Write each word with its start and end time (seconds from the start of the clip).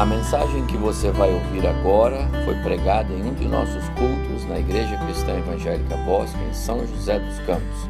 A 0.00 0.06
mensagem 0.06 0.66
que 0.66 0.78
você 0.78 1.10
vai 1.10 1.30
ouvir 1.30 1.66
agora 1.66 2.26
foi 2.46 2.54
pregada 2.62 3.12
em 3.12 3.22
um 3.22 3.34
de 3.34 3.46
nossos 3.46 3.86
cultos 3.90 4.46
na 4.46 4.58
Igreja 4.58 4.96
Cristã 4.96 5.36
Evangélica 5.36 5.94
Bosque, 6.06 6.42
em 6.42 6.54
São 6.54 6.86
José 6.86 7.18
dos 7.18 7.38
Campos. 7.40 7.86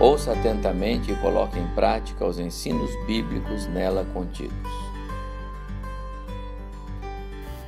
Ouça 0.00 0.32
atentamente 0.32 1.12
e 1.12 1.16
coloque 1.20 1.60
em 1.60 1.68
prática 1.68 2.26
os 2.26 2.40
ensinos 2.40 2.90
bíblicos 3.06 3.68
nela 3.68 4.04
contidos. 4.06 4.56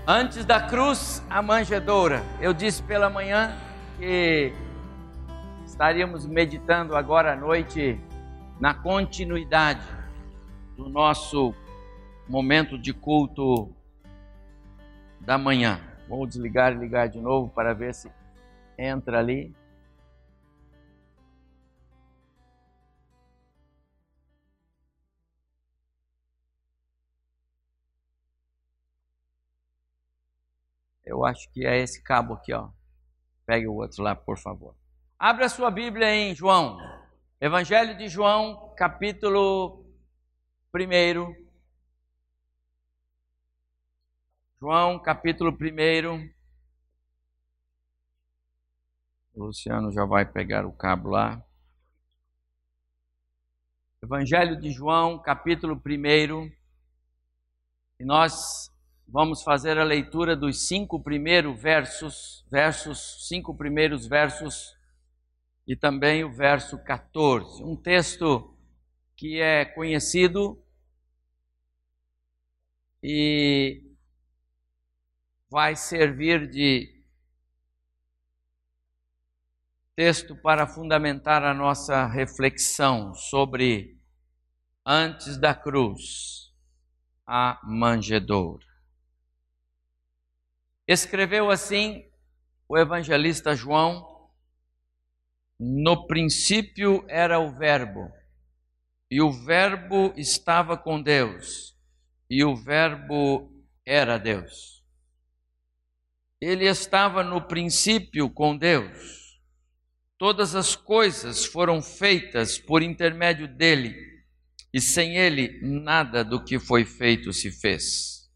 Antes 0.04 0.44
da 0.44 0.60
cruz, 0.60 1.24
a 1.30 1.40
manjedoura. 1.40 2.20
Eu 2.40 2.52
disse 2.52 2.82
pela 2.82 3.08
manhã 3.08 3.56
que 3.96 4.52
estaríamos 5.64 6.26
meditando 6.26 6.96
agora 6.96 7.34
à 7.34 7.36
noite 7.36 8.00
na 8.58 8.74
continuidade 8.74 9.86
do 10.76 10.88
nosso 10.88 11.54
momento 12.28 12.76
de 12.76 12.92
culto 12.92 13.70
da 15.24 15.38
manhã. 15.38 15.80
Vou 16.08 16.26
desligar 16.26 16.72
e 16.72 16.78
ligar 16.78 17.08
de 17.08 17.20
novo 17.20 17.50
para 17.52 17.72
ver 17.72 17.94
se 17.94 18.10
entra 18.78 19.18
ali. 19.18 19.54
Eu 31.04 31.24
acho 31.24 31.50
que 31.52 31.66
é 31.66 31.78
esse 31.78 32.02
cabo 32.02 32.34
aqui, 32.34 32.52
ó. 32.52 32.70
Pegue 33.46 33.68
o 33.68 33.74
outro 33.74 34.02
lá, 34.02 34.14
por 34.14 34.38
favor. 34.38 34.74
Abra 35.18 35.48
sua 35.48 35.70
Bíblia 35.70 36.14
em 36.14 36.34
João. 36.34 36.78
Evangelho 37.40 37.96
de 37.96 38.08
João, 38.08 38.74
capítulo 38.74 39.84
1. 40.74 41.43
João, 44.64 44.98
capítulo 44.98 45.50
1. 45.50 46.30
O 49.34 49.44
Luciano 49.44 49.92
já 49.92 50.06
vai 50.06 50.24
pegar 50.24 50.64
o 50.64 50.72
cabo 50.72 51.10
lá. 51.10 51.44
Evangelho 54.02 54.58
de 54.58 54.70
João, 54.70 55.18
capítulo 55.18 55.74
1. 55.86 56.50
E 58.00 58.06
nós 58.06 58.72
vamos 59.06 59.42
fazer 59.42 59.78
a 59.78 59.84
leitura 59.84 60.34
dos 60.34 60.66
cinco 60.66 60.98
primeiros 60.98 61.60
versos, 61.60 62.46
versos, 62.50 63.28
cinco 63.28 63.54
primeiros 63.54 64.06
versos 64.06 64.74
e 65.68 65.76
também 65.76 66.24
o 66.24 66.32
verso 66.32 66.82
14. 66.82 67.62
Um 67.62 67.76
texto 67.76 68.56
que 69.14 69.42
é 69.42 69.66
conhecido 69.66 70.58
e 73.02 73.93
vai 75.54 75.76
servir 75.76 76.50
de 76.50 76.92
texto 79.94 80.34
para 80.34 80.66
fundamentar 80.66 81.44
a 81.44 81.54
nossa 81.54 82.08
reflexão 82.08 83.14
sobre 83.14 83.96
antes 84.84 85.36
da 85.36 85.54
cruz, 85.54 86.52
a 87.24 87.60
manjedoura. 87.62 88.66
Escreveu 90.88 91.52
assim 91.52 92.04
o 92.68 92.76
evangelista 92.76 93.54
João: 93.54 94.28
No 95.56 96.08
princípio 96.08 97.04
era 97.06 97.38
o 97.38 97.52
Verbo, 97.56 98.10
e 99.08 99.22
o 99.22 99.30
Verbo 99.30 100.12
estava 100.16 100.76
com 100.76 101.00
Deus, 101.00 101.78
e 102.28 102.42
o 102.42 102.56
Verbo 102.56 103.48
era 103.86 104.18
Deus. 104.18 104.83
Ele 106.44 106.66
estava 106.66 107.24
no 107.24 107.40
princípio 107.40 108.28
com 108.28 108.54
Deus. 108.54 109.40
Todas 110.18 110.54
as 110.54 110.76
coisas 110.76 111.46
foram 111.46 111.80
feitas 111.80 112.58
por 112.58 112.82
intermédio 112.82 113.48
dele, 113.48 113.96
e 114.70 114.78
sem 114.78 115.16
ele 115.16 115.58
nada 115.62 116.22
do 116.22 116.44
que 116.44 116.58
foi 116.58 116.84
feito 116.84 117.32
se 117.32 117.50
fez. 117.50 118.30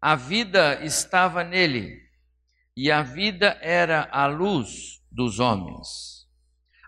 A 0.00 0.16
vida 0.16 0.82
estava 0.82 1.44
nele, 1.44 2.00
e 2.74 2.90
a 2.90 3.02
vida 3.02 3.58
era 3.60 4.08
a 4.10 4.24
luz 4.24 5.02
dos 5.10 5.38
homens. 5.38 6.26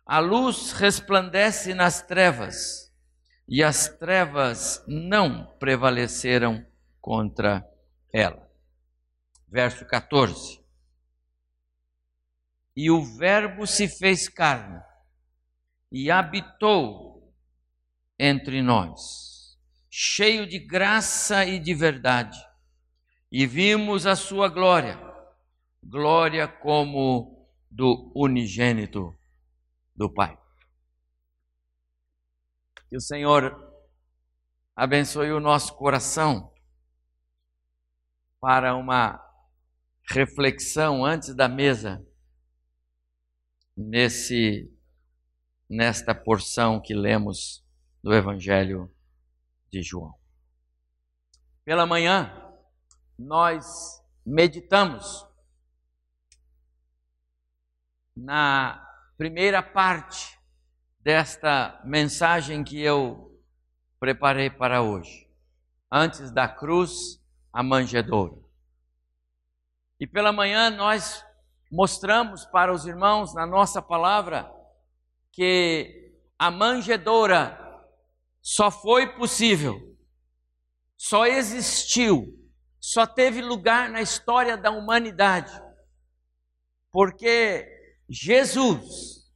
A 0.07 0.21
luz 0.21 0.73
resplandece 0.73 1.75
nas 1.75 2.01
trevas, 2.01 2.91
e 3.47 3.63
as 3.63 3.89
trevas 3.89 4.83
não 4.89 5.55
prevaleceram 5.59 6.65
contra 6.99 7.63
ela. 8.11 8.44
Verso 9.55 9.87
14. 9.87 10.61
E 12.77 12.91
o 12.91 13.01
Verbo 13.05 13.69
se 13.69 13.87
fez 13.87 14.29
carne 14.29 14.83
e 15.93 16.11
habitou 16.11 17.33
entre 18.19 18.61
nós, 18.61 19.57
cheio 19.89 20.45
de 20.45 20.59
graça 20.59 21.47
e 21.47 21.61
de 21.61 21.73
verdade 21.73 22.37
e 23.37 23.47
vimos 23.47 24.07
a 24.07 24.17
sua 24.17 24.49
glória, 24.49 24.97
glória 25.83 26.49
como 26.49 27.49
do 27.69 28.13
unigênito 28.15 29.13
do 29.95 30.09
Pai. 30.09 30.37
Que 32.89 32.97
o 32.97 33.01
Senhor 33.01 33.73
abençoe 34.75 35.33
o 35.33 35.41
nosso 35.41 35.75
coração 35.75 36.53
para 38.41 38.77
uma 38.77 39.34
reflexão 40.09 41.05
antes 41.05 41.35
da 41.35 41.49
mesa 41.49 42.05
nesse 43.77 44.71
nesta 45.69 46.15
porção 46.15 46.81
que 46.81 46.95
lemos 46.95 47.65
do 48.03 48.13
Evangelho 48.15 48.95
de 49.71 49.83
João. 49.83 50.15
Pela 51.65 51.87
manhã, 51.87 52.31
nós 53.19 54.01
meditamos 54.25 55.27
na 58.15 58.87
primeira 59.17 59.63
parte 59.63 60.39
desta 61.01 61.81
mensagem 61.85 62.63
que 62.63 62.81
eu 62.81 63.41
preparei 63.99 64.51
para 64.51 64.83
hoje. 64.83 65.29
Antes 65.91 66.31
da 66.31 66.47
cruz, 66.47 67.21
a 67.53 67.63
manjedoura. 67.63 68.44
E 69.99 70.07
pela 70.07 70.33
manhã 70.33 70.71
nós 70.71 71.25
mostramos 71.71 72.45
para 72.47 72.73
os 72.73 72.87
irmãos 72.87 73.35
na 73.35 73.47
nossa 73.47 73.81
palavra 73.81 74.51
que 75.33 76.13
a 76.39 76.51
manjedoura 76.51 77.59
só 78.41 78.71
foi 78.71 79.15
possível, 79.15 79.97
só 80.97 81.27
existiu 81.27 82.45
só 82.85 83.07
teve 83.07 83.41
lugar 83.41 83.89
na 83.89 84.03
história 84.03 84.59
da 84.59 84.71
humanidade, 84.71 85.51
porque 86.91 87.67
Jesus 88.07 89.33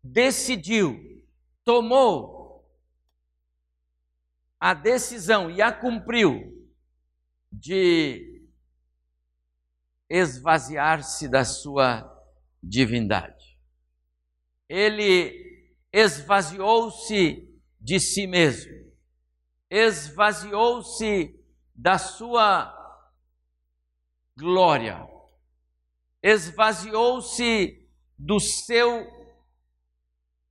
decidiu, 0.00 1.26
tomou 1.64 2.64
a 4.60 4.72
decisão 4.72 5.50
e 5.50 5.60
a 5.60 5.72
cumpriu 5.72 6.61
de 7.52 8.48
esvaziar-se 10.08 11.28
da 11.28 11.44
sua 11.44 12.10
divindade. 12.62 13.58
Ele 14.68 15.68
esvaziou-se 15.92 17.48
de 17.80 18.00
si 18.00 18.26
mesmo 18.26 18.82
esvaziou-se 19.72 21.34
da 21.74 21.96
sua 21.96 22.70
glória, 24.36 25.08
esvaziou-se 26.22 27.88
do 28.18 28.38
seu 28.38 29.10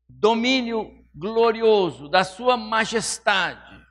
domínio 0.09 1.06
glorioso, 1.13 2.09
da 2.09 2.24
sua 2.24 2.57
majestade, 2.57 3.86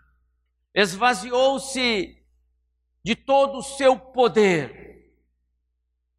esvaziou-se 0.74 2.19
de 3.02 3.16
todo 3.16 3.58
o 3.58 3.62
seu 3.62 3.98
poder, 3.98 5.14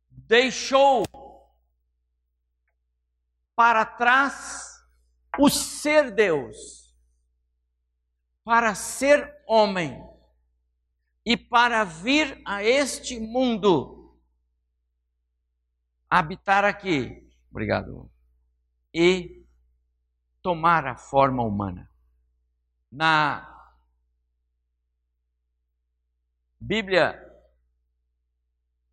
deixou 0.09 1.03
para 3.55 3.85
trás 3.85 4.83
o 5.39 5.49
ser 5.49 6.11
Deus 6.11 6.81
para 8.43 8.73
ser 8.75 9.43
homem 9.47 10.03
e 11.25 11.37
para 11.37 11.83
vir 11.83 12.41
a 12.45 12.63
este 12.63 13.19
mundo, 13.19 14.19
habitar 16.09 16.65
aqui, 16.65 17.31
obrigado, 17.49 18.11
e 18.93 19.45
tomar 20.41 20.87
a 20.87 20.97
forma 20.97 21.43
humana. 21.43 21.89
Na 22.91 23.50
Bíblia, 26.63 27.19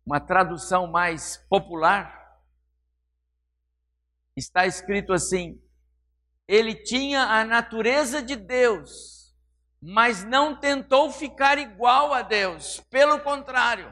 uma 0.03 0.19
tradução 0.19 0.87
mais 0.87 1.37
popular, 1.47 2.41
está 4.35 4.65
escrito 4.65 5.13
assim: 5.13 5.61
ele 6.47 6.73
tinha 6.73 7.21
a 7.21 7.45
natureza 7.45 8.23
de 8.23 8.35
Deus, 8.35 9.35
mas 9.79 10.23
não 10.23 10.59
tentou 10.59 11.11
ficar 11.11 11.59
igual 11.59 12.11
a 12.11 12.23
Deus, 12.23 12.79
pelo 12.89 13.19
contrário, 13.19 13.87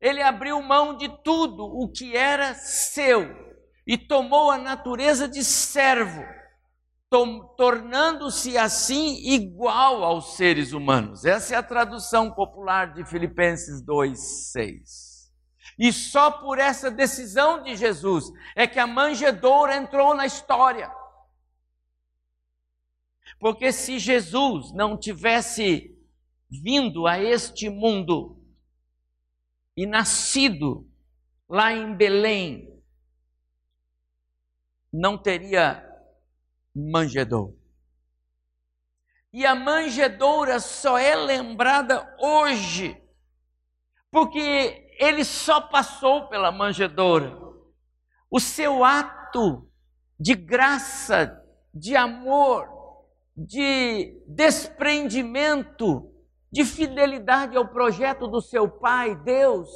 ele 0.00 0.22
abriu 0.22 0.62
mão 0.62 0.96
de 0.96 1.10
tudo 1.22 1.66
o 1.66 1.92
que 1.92 2.16
era 2.16 2.54
seu 2.54 3.60
e 3.86 3.98
tomou 3.98 4.50
a 4.50 4.56
natureza 4.56 5.28
de 5.28 5.44
servo, 5.44 6.24
tornando-se 7.56 8.56
assim 8.56 9.16
igual 9.30 10.02
aos 10.02 10.34
seres 10.36 10.72
humanos. 10.72 11.26
Essa 11.26 11.54
é 11.54 11.58
a 11.58 11.62
tradução 11.62 12.30
popular 12.30 12.94
de 12.94 13.04
Filipenses 13.04 13.82
2:6. 13.82 15.30
E 15.78 15.92
só 15.92 16.30
por 16.30 16.58
essa 16.58 16.90
decisão 16.90 17.62
de 17.62 17.76
Jesus 17.76 18.30
é 18.56 18.66
que 18.66 18.78
a 18.78 18.86
manjedoura 18.86 19.76
entrou 19.76 20.14
na 20.14 20.24
história. 20.24 20.90
Porque 23.38 23.72
se 23.72 23.98
Jesus 23.98 24.72
não 24.72 24.96
tivesse 24.96 25.94
vindo 26.48 27.06
a 27.06 27.18
este 27.18 27.68
mundo 27.68 28.40
e 29.76 29.86
nascido 29.86 30.88
lá 31.48 31.72
em 31.72 31.94
Belém, 31.94 32.72
não 34.92 35.18
teria 35.18 35.91
manjedoura. 36.74 37.54
E 39.32 39.46
a 39.46 39.54
manjedoura 39.54 40.60
só 40.60 40.98
é 40.98 41.14
lembrada 41.14 42.14
hoje, 42.18 43.02
porque 44.10 44.94
ele 44.98 45.24
só 45.24 45.60
passou 45.60 46.28
pela 46.28 46.52
manjedoura. 46.52 47.38
O 48.30 48.38
seu 48.38 48.84
ato 48.84 49.68
de 50.20 50.34
graça, 50.34 51.42
de 51.74 51.96
amor, 51.96 52.68
de 53.36 54.22
desprendimento, 54.26 56.12
de 56.50 56.64
fidelidade 56.64 57.56
ao 57.56 57.66
projeto 57.66 58.28
do 58.28 58.42
seu 58.42 58.68
Pai, 58.68 59.16
Deus. 59.16 59.70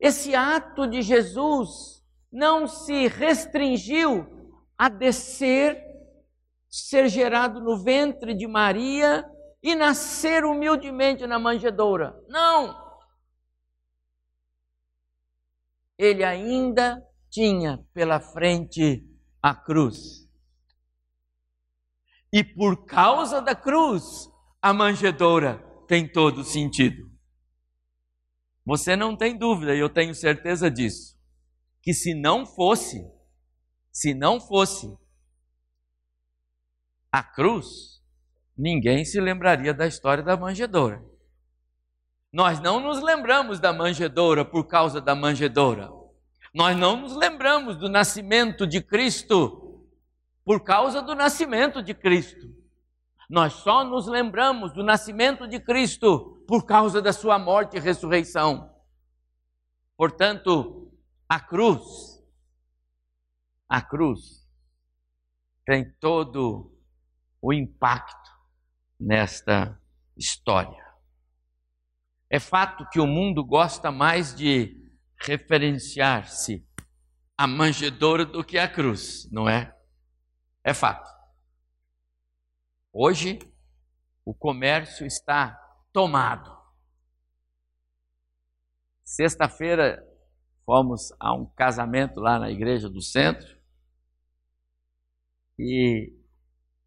Esse 0.00 0.34
ato 0.34 0.86
de 0.86 1.02
Jesus 1.02 2.02
não 2.32 2.66
se 2.66 3.06
restringiu 3.08 4.37
a 4.78 4.88
descer, 4.88 5.84
ser 6.70 7.08
gerado 7.08 7.60
no 7.60 7.82
ventre 7.82 8.32
de 8.32 8.46
Maria 8.46 9.28
e 9.62 9.74
nascer 9.74 10.44
humildemente 10.44 11.26
na 11.26 11.38
manjedoura. 11.38 12.16
Não! 12.28 12.88
ele 15.98 16.22
ainda 16.22 17.04
tinha 17.28 17.84
pela 17.92 18.20
frente 18.20 19.04
a 19.42 19.54
cruz. 19.54 20.28
E 22.32 22.44
por 22.44 22.86
causa 22.86 23.42
da 23.42 23.54
cruz, 23.54 24.30
a 24.62 24.72
manjedoura 24.72 25.58
tem 25.88 26.10
todo 26.10 26.44
sentido. 26.44 27.10
Você 28.64 28.94
não 28.94 29.16
tem 29.16 29.36
dúvida, 29.36 29.74
e 29.74 29.80
eu 29.80 29.88
tenho 29.88 30.14
certeza 30.14 30.70
disso, 30.70 31.18
que 31.82 31.92
se 31.92 32.14
não 32.14 32.46
fosse, 32.46 33.02
se 33.98 34.14
não 34.14 34.40
fosse 34.40 34.96
a 37.10 37.20
cruz, 37.20 38.00
ninguém 38.56 39.04
se 39.04 39.20
lembraria 39.20 39.74
da 39.74 39.88
história 39.88 40.22
da 40.22 40.36
manjedoura. 40.36 41.04
Nós 42.32 42.60
não 42.60 42.78
nos 42.78 43.02
lembramos 43.02 43.58
da 43.58 43.72
manjedoura 43.72 44.44
por 44.44 44.68
causa 44.68 45.00
da 45.00 45.16
manjedoura. 45.16 45.90
Nós 46.54 46.76
não 46.76 47.00
nos 47.00 47.16
lembramos 47.16 47.76
do 47.76 47.88
nascimento 47.88 48.68
de 48.68 48.80
Cristo 48.80 49.84
por 50.44 50.62
causa 50.62 51.02
do 51.02 51.16
nascimento 51.16 51.82
de 51.82 51.92
Cristo. 51.92 52.54
Nós 53.28 53.52
só 53.54 53.82
nos 53.82 54.06
lembramos 54.06 54.72
do 54.72 54.84
nascimento 54.84 55.48
de 55.48 55.58
Cristo 55.58 56.44
por 56.46 56.64
causa 56.64 57.02
da 57.02 57.12
sua 57.12 57.36
morte 57.36 57.76
e 57.76 57.80
ressurreição. 57.80 58.72
Portanto, 59.96 60.88
a 61.28 61.40
cruz, 61.40 62.17
a 63.68 63.82
cruz 63.82 64.48
tem 65.66 65.92
todo 66.00 66.74
o 67.42 67.52
impacto 67.52 68.30
nesta 68.98 69.78
história. 70.16 70.82
É 72.30 72.40
fato 72.40 72.88
que 72.90 72.98
o 72.98 73.06
mundo 73.06 73.44
gosta 73.44 73.90
mais 73.90 74.34
de 74.34 74.74
referenciar-se 75.20 76.66
à 77.36 77.46
manjedoura 77.46 78.24
do 78.24 78.42
que 78.42 78.58
à 78.58 78.66
cruz, 78.66 79.30
não 79.30 79.48
é? 79.48 79.76
É 80.64 80.72
fato. 80.72 81.08
Hoje, 82.92 83.38
o 84.24 84.34
comércio 84.34 85.06
está 85.06 85.52
tomado. 85.92 86.56
Sexta-feira, 89.04 90.02
fomos 90.64 91.12
a 91.20 91.34
um 91.34 91.46
casamento 91.46 92.20
lá 92.20 92.38
na 92.38 92.50
igreja 92.50 92.88
do 92.88 93.00
centro 93.00 93.57
e 95.58 96.12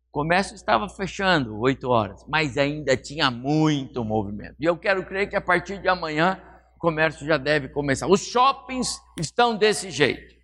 o 0.07 0.11
comércio 0.11 0.55
estava 0.55 0.87
fechando 0.87 1.59
oito 1.59 1.89
horas, 1.89 2.23
mas 2.27 2.57
ainda 2.57 2.95
tinha 2.95 3.31
muito 3.31 4.03
movimento. 4.03 4.55
E 4.59 4.65
eu 4.65 4.77
quero 4.77 5.05
crer 5.05 5.29
que 5.29 5.35
a 5.35 5.41
partir 5.41 5.81
de 5.81 5.87
amanhã 5.87 6.41
o 6.75 6.79
comércio 6.79 7.25
já 7.25 7.37
deve 7.37 7.69
começar. 7.69 8.07
Os 8.07 8.21
shoppings 8.21 8.99
estão 9.19 9.57
desse 9.57 9.89
jeito. 9.89 10.35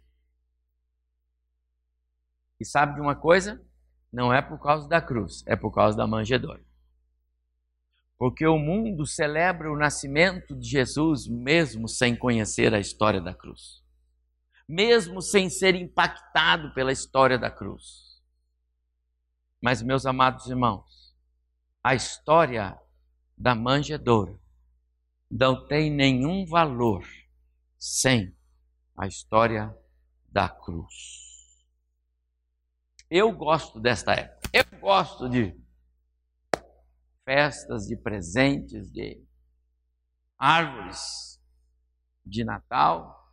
E 2.60 2.66
sabe 2.66 2.96
de 2.96 3.02
uma 3.02 3.16
coisa? 3.16 3.62
Não 4.12 4.34
é 4.34 4.42
por 4.42 4.60
causa 4.60 4.88
da 4.88 5.02
cruz, 5.02 5.44
é 5.46 5.56
por 5.56 5.72
causa 5.72 5.98
da 5.98 6.08
manjedoura. 6.08 6.66
Porque 8.18 8.48
o 8.48 8.58
mundo 8.58 9.06
celebra 9.06 9.72
o 9.72 9.78
nascimento 9.78 10.56
de 10.56 10.68
Jesus 10.68 11.28
mesmo 11.28 11.88
sem 11.88 12.16
conhecer 12.16 12.74
a 12.74 12.80
história 12.80 13.22
da 13.22 13.34
cruz. 13.34 13.84
Mesmo 14.68 15.22
sem 15.22 15.50
ser 15.50 15.76
impactado 15.76 16.74
pela 16.74 16.92
história 16.92 17.38
da 17.38 17.52
cruz. 17.52 18.07
Mas, 19.62 19.82
meus 19.82 20.06
amados 20.06 20.48
irmãos, 20.48 21.16
a 21.84 21.96
história 21.96 22.80
da 23.38 23.56
manjedoura 23.56 24.40
não 25.30 25.68
tem 25.68 25.92
nenhum 25.92 26.46
valor 26.46 27.06
sem 27.78 28.36
a 28.96 29.08
história 29.08 29.76
da 30.30 30.50
cruz. 30.50 31.66
Eu 33.10 33.32
gosto 33.32 33.80
desta 33.80 34.14
época. 34.14 34.50
Eu 34.54 34.80
gosto 34.80 35.30
de 35.30 35.56
festas, 37.24 37.88
de 37.88 37.96
presentes, 37.98 38.92
de 38.92 39.24
árvores 40.38 41.42
de 42.26 42.44
Natal 42.44 43.32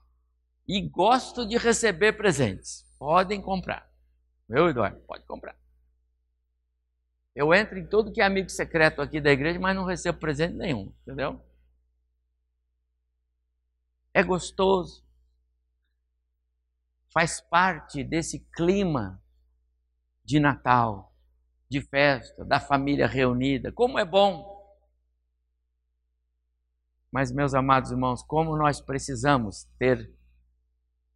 e 0.66 0.80
gosto 0.88 1.46
de 1.46 1.56
receber 1.56 2.12
presentes. 2.14 2.84
Podem 2.98 3.42
comprar. 3.42 3.90
Meu 4.48 4.68
Eduardo, 4.68 5.00
pode 5.06 5.24
comprar. 5.24 5.56
Eu 7.34 7.52
entro 7.52 7.76
em 7.78 7.86
tudo 7.86 8.12
que 8.12 8.20
é 8.20 8.24
amigo 8.24 8.48
secreto 8.48 9.02
aqui 9.02 9.20
da 9.20 9.32
igreja, 9.32 9.58
mas 9.58 9.74
não 9.74 9.84
recebo 9.84 10.20
presente 10.20 10.54
nenhum, 10.54 10.92
entendeu? 11.02 11.44
É 14.12 14.22
gostoso. 14.22 15.04
Faz 17.12 17.40
parte 17.40 18.04
desse 18.04 18.38
clima 18.54 19.20
de 20.24 20.38
Natal, 20.38 21.12
de 21.68 21.80
festa, 21.80 22.44
da 22.44 22.60
família 22.60 23.06
reunida. 23.06 23.72
Como 23.72 23.98
é 23.98 24.04
bom! 24.04 24.54
Mas, 27.10 27.32
meus 27.32 27.54
amados 27.54 27.90
irmãos, 27.90 28.22
como 28.22 28.56
nós 28.56 28.80
precisamos 28.80 29.64
ter 29.78 30.12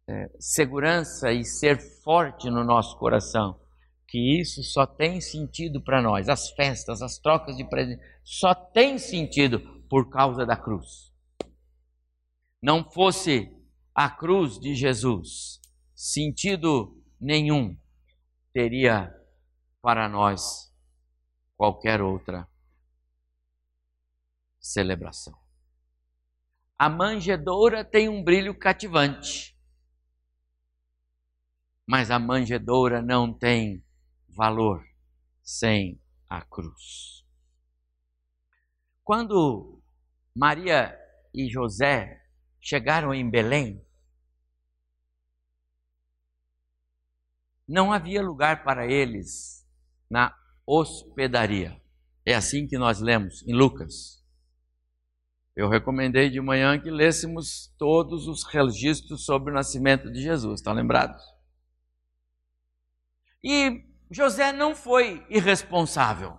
é, 0.07 0.29
segurança 0.37 1.31
e 1.31 1.45
ser 1.45 1.77
forte 2.03 2.49
no 2.49 2.63
nosso 2.63 2.97
coração 2.97 3.59
que 4.09 4.39
isso 4.39 4.63
só 4.63 4.87
tem 4.87 5.21
sentido 5.21 5.79
para 5.79 6.01
nós. 6.01 6.27
As 6.27 6.49
festas, 6.51 7.01
as 7.01 7.19
trocas 7.19 7.55
de 7.55 7.63
presentes, 7.63 8.03
só 8.23 8.55
tem 8.55 8.97
sentido 8.97 9.59
por 9.87 10.09
causa 10.09 10.45
da 10.45 10.57
cruz. 10.57 11.13
Não 12.59 12.83
fosse 12.89 13.55
a 13.93 14.09
cruz 14.09 14.59
de 14.59 14.73
Jesus, 14.73 15.61
sentido 15.95 16.99
nenhum 17.21 17.77
teria 18.51 19.15
para 19.79 20.09
nós 20.09 20.73
qualquer 21.55 22.01
outra 22.01 22.47
celebração. 24.59 25.37
A 26.77 26.89
manjedoura 26.89 27.85
tem 27.85 28.09
um 28.09 28.23
brilho 28.23 28.57
cativante, 28.57 29.55
mas 31.85 32.09
a 32.09 32.17
manjedoura 32.17 33.01
não 33.01 33.31
tem 33.31 33.83
valor 34.39 34.87
sem 35.43 36.01
a 36.29 36.41
cruz. 36.41 37.25
Quando 39.03 39.81
Maria 40.33 40.97
e 41.33 41.49
José 41.49 42.25
chegaram 42.61 43.13
em 43.13 43.29
Belém, 43.29 43.85
não 47.67 47.91
havia 47.91 48.21
lugar 48.21 48.63
para 48.63 48.89
eles 48.89 49.67
na 50.09 50.33
hospedaria. 50.65 51.77
É 52.25 52.33
assim 52.33 52.65
que 52.65 52.77
nós 52.77 53.01
lemos 53.01 53.45
em 53.45 53.53
Lucas. 53.53 54.23
Eu 55.53 55.67
recomendei 55.67 56.29
de 56.29 56.39
manhã 56.39 56.79
que 56.79 56.89
lêssemos 56.89 57.75
todos 57.77 58.25
os 58.25 58.45
registros 58.45 59.25
sobre 59.25 59.51
o 59.51 59.53
nascimento 59.53 60.09
de 60.09 60.21
Jesus, 60.21 60.61
estão 60.61 60.71
lembrados? 60.71 61.21
E 63.43 63.88
José 64.11 64.51
não 64.51 64.75
foi 64.75 65.25
irresponsável. 65.29 66.37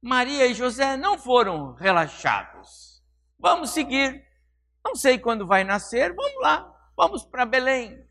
Maria 0.00 0.46
e 0.46 0.54
José 0.54 0.96
não 0.96 1.18
foram 1.18 1.74
relaxados. 1.74 3.02
Vamos 3.38 3.70
seguir. 3.70 4.24
Não 4.84 4.94
sei 4.94 5.18
quando 5.18 5.46
vai 5.46 5.62
nascer, 5.62 6.14
vamos 6.14 6.40
lá, 6.40 6.68
vamos 6.96 7.24
para 7.24 7.44
Belém. 7.44 8.04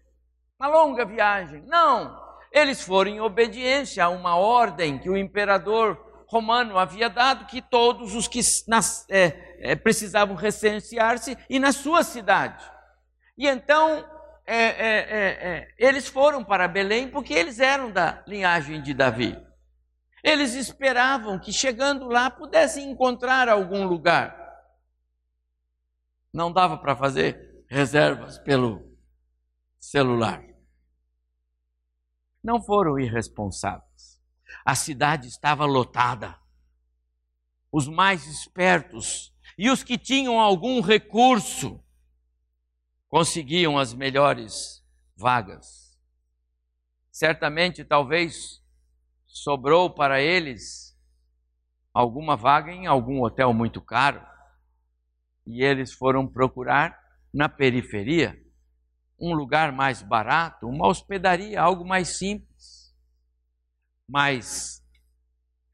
Uma 0.60 0.70
longa 0.70 1.05
viagem. 1.05 1.63
Não, 1.65 2.17
eles 2.51 2.81
foram 2.81 3.12
em 3.12 3.20
obediência 3.20 4.05
a 4.05 4.10
uma 4.10 4.36
ordem 4.36 5.00
que 5.00 5.10
o 5.10 5.17
imperador 5.17 6.00
romano 6.27 6.77
havia 6.77 7.10
dado 7.10 7.46
que 7.46 7.62
todos 7.62 8.15
os 8.15 8.27
que 8.27 8.39
nas, 8.67 9.05
é, 9.10 9.72
é, 9.72 9.75
precisavam 9.75 10.36
recensear-se 10.36 11.38
e 11.50 11.60
na 11.60 11.74
sua 11.74 12.03
cidade. 12.03 12.63
E 13.38 13.48
então 13.48 14.05
é, 14.55 15.50
é, 15.50 15.75
eles 15.77 16.08
foram 16.08 16.43
para 16.43 16.67
Belém 16.67 17.10
porque 17.10 17.34
eles 17.34 17.60
eram 17.60 17.91
da 17.91 18.24
linhagem 18.27 18.81
de 18.81 18.93
Davi. 18.93 19.38
Eles 20.24 20.53
esperavam 20.53 21.39
que 21.39 21.51
chegando 21.51 22.08
lá 22.08 22.29
pudessem 22.29 22.89
encontrar 22.89 23.50
algum 23.50 23.86
lugar. 23.86 24.38
Não 26.34 26.51
dava 26.51 26.77
para 26.77 26.96
fazer 26.96 27.65
reservas 27.67 28.38
pelo 28.38 28.98
celular. 29.79 30.43
Não 32.43 32.62
foram 32.62 33.00
irresponsáveis. 33.00 34.22
A 34.65 34.75
cidade 34.75 35.27
estava 35.27 35.65
lotada. 35.65 36.39
Os 37.72 37.88
mais 37.88 38.25
espertos 38.27 39.34
e 39.58 39.70
os 39.70 39.84
que 39.84 39.98
tinham 39.98 40.39
algum 40.39 40.81
recurso 40.81 41.81
conseguiam 43.12 43.77
as 43.77 43.94
melhores 43.94 44.84
vagas. 45.15 45.96
Certamente, 47.12 47.86
talvez, 47.86 48.60
sobrou 49.27 49.94
para 49.94 50.20
eles 50.20 51.00
alguma 51.94 52.36
vaga 52.36 52.72
em 52.72 52.88
algum 52.88 53.22
hotel 53.22 53.53
muito 53.53 53.80
caro. 53.80 54.25
E 55.46 55.63
eles 55.63 55.94
foram 55.94 56.27
procurar 56.27 57.00
na 57.32 57.48
periferia 57.48 58.36
um 59.20 59.36
lugar 59.36 59.72
mais 59.72 60.01
barato, 60.01 60.68
uma 60.68 60.88
hospedaria, 60.88 61.62
algo 61.62 61.86
mais 61.86 62.18
simples 62.18 62.51
mas 64.12 64.84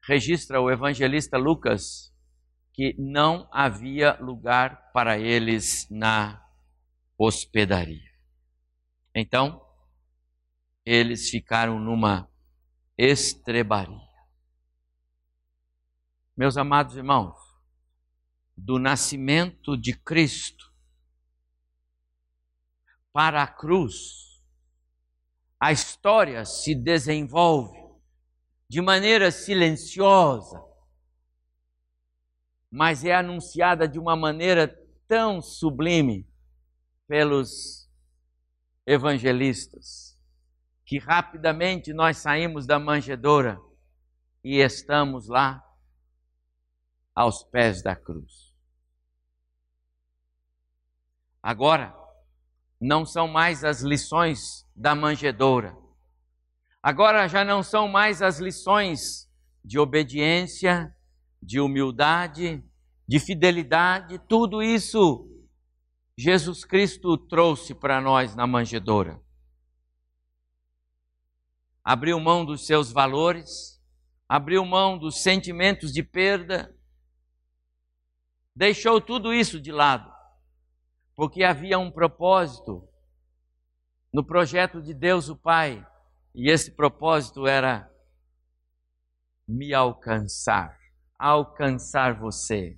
registra 0.06 0.60
o 0.60 0.70
evangelista 0.70 1.36
Lucas 1.36 2.14
que 2.72 2.94
não 2.96 3.48
havia 3.50 4.16
lugar 4.20 4.92
para 4.92 5.18
eles 5.18 5.88
na 5.90 6.40
hospedaria. 7.18 8.08
Então, 9.12 9.66
eles 10.86 11.28
ficaram 11.28 11.80
numa 11.80 12.30
estrebaria. 12.96 14.08
Meus 16.36 16.56
amados 16.56 16.96
irmãos, 16.96 17.36
do 18.56 18.78
nascimento 18.78 19.76
de 19.76 19.92
Cristo 19.92 20.72
para 23.12 23.42
a 23.42 23.46
cruz, 23.46 24.40
a 25.58 25.72
história 25.72 26.44
se 26.44 26.74
desenvolve 26.74 27.76
de 28.68 28.80
maneira 28.80 29.32
silenciosa, 29.32 30.62
mas 32.70 33.04
é 33.04 33.14
anunciada 33.14 33.88
de 33.88 33.98
uma 33.98 34.14
maneira 34.14 34.68
tão 35.08 35.40
sublime 35.42 36.27
pelos 37.08 37.90
evangelistas, 38.86 40.16
que 40.86 40.98
rapidamente 40.98 41.92
nós 41.92 42.18
saímos 42.18 42.66
da 42.66 42.78
manjedoura 42.78 43.60
e 44.44 44.58
estamos 44.58 45.26
lá 45.26 45.60
aos 47.12 47.42
pés 47.42 47.82
da 47.82 47.96
cruz. 47.96 48.54
Agora, 51.42 51.92
não 52.80 53.04
são 53.04 53.26
mais 53.26 53.64
as 53.64 53.82
lições 53.82 54.64
da 54.76 54.94
manjedoura 54.94 55.76
Agora 56.82 57.26
já 57.26 57.44
não 57.44 57.62
são 57.62 57.88
mais 57.88 58.22
as 58.22 58.38
lições 58.38 59.28
de 59.64 59.78
obediência, 59.78 60.94
de 61.42 61.60
humildade, 61.60 62.64
de 63.06 63.18
fidelidade, 63.18 64.18
tudo 64.28 64.62
isso 64.62 65.28
Jesus 66.20 66.64
Cristo 66.64 67.16
trouxe 67.16 67.72
para 67.72 68.00
nós 68.00 68.34
na 68.34 68.44
manjedoura. 68.44 69.22
Abriu 71.84 72.18
mão 72.18 72.44
dos 72.44 72.66
seus 72.66 72.90
valores, 72.90 73.80
abriu 74.28 74.64
mão 74.64 74.98
dos 74.98 75.22
sentimentos 75.22 75.92
de 75.92 76.02
perda, 76.02 76.76
deixou 78.52 79.00
tudo 79.00 79.32
isso 79.32 79.60
de 79.60 79.70
lado, 79.70 80.12
porque 81.14 81.44
havia 81.44 81.78
um 81.78 81.88
propósito 81.88 82.82
no 84.12 84.26
projeto 84.26 84.82
de 84.82 84.92
Deus 84.92 85.28
o 85.28 85.36
Pai 85.36 85.86
e 86.34 86.50
esse 86.50 86.72
propósito 86.72 87.46
era 87.46 87.88
me 89.46 89.72
alcançar, 89.72 90.76
alcançar 91.16 92.18
você. 92.18 92.76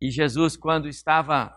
E 0.00 0.10
Jesus, 0.10 0.56
quando 0.56 0.88
estava 0.88 1.54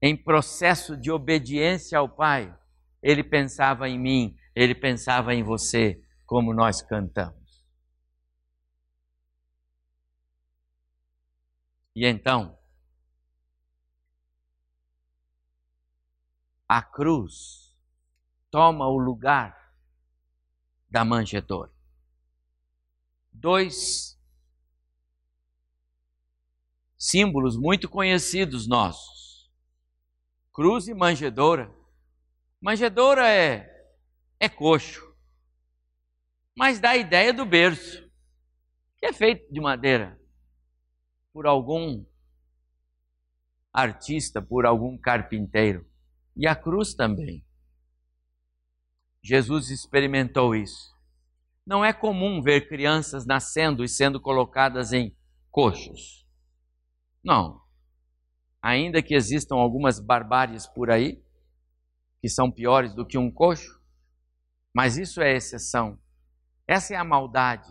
em 0.00 0.16
processo 0.16 0.96
de 0.96 1.10
obediência 1.10 1.98
ao 1.98 2.08
Pai, 2.08 2.56
ele 3.02 3.22
pensava 3.22 3.88
em 3.88 3.98
mim, 3.98 4.36
ele 4.54 4.74
pensava 4.74 5.34
em 5.34 5.42
você, 5.42 6.02
como 6.26 6.54
nós 6.54 6.80
cantamos. 6.80 7.64
E 11.94 12.06
então, 12.06 12.58
a 16.68 16.82
cruz 16.82 17.72
toma 18.50 18.88
o 18.88 18.98
lugar 18.98 19.72
da 20.90 21.04
manjedoura. 21.04 21.70
Dois 23.32 24.18
símbolos 27.04 27.54
muito 27.54 27.86
conhecidos 27.86 28.66
nossos: 28.66 29.50
cruz 30.52 30.88
e 30.88 30.94
manjedoura. 30.94 31.70
Manjedoura 32.58 33.28
é, 33.28 33.70
é 34.40 34.48
coxo, 34.48 35.14
mas 36.56 36.80
dá 36.80 36.90
a 36.90 36.96
ideia 36.96 37.30
do 37.30 37.44
berço, 37.44 38.10
que 38.96 39.04
é 39.04 39.12
feito 39.12 39.52
de 39.52 39.60
madeira 39.60 40.18
por 41.30 41.46
algum 41.46 42.06
artista, 43.70 44.40
por 44.40 44.64
algum 44.64 44.96
carpinteiro. 44.96 45.86
E 46.34 46.46
a 46.46 46.56
cruz 46.56 46.94
também. 46.94 47.44
Jesus 49.22 49.68
experimentou 49.68 50.54
isso. 50.54 50.94
Não 51.66 51.84
é 51.84 51.92
comum 51.92 52.40
ver 52.40 52.66
crianças 52.66 53.26
nascendo 53.26 53.84
e 53.84 53.88
sendo 53.88 54.20
colocadas 54.20 54.92
em 54.92 55.14
coxos. 55.50 56.23
Não. 57.24 57.62
Ainda 58.60 59.02
que 59.02 59.14
existam 59.14 59.56
algumas 59.56 59.98
barbáries 59.98 60.66
por 60.66 60.90
aí, 60.90 61.22
que 62.20 62.28
são 62.28 62.50
piores 62.50 62.94
do 62.94 63.06
que 63.06 63.18
um 63.18 63.30
coxo, 63.30 63.80
mas 64.74 64.96
isso 64.96 65.22
é 65.22 65.34
exceção. 65.34 65.98
Essa 66.66 66.94
é 66.94 66.96
a 66.96 67.04
maldade. 67.04 67.68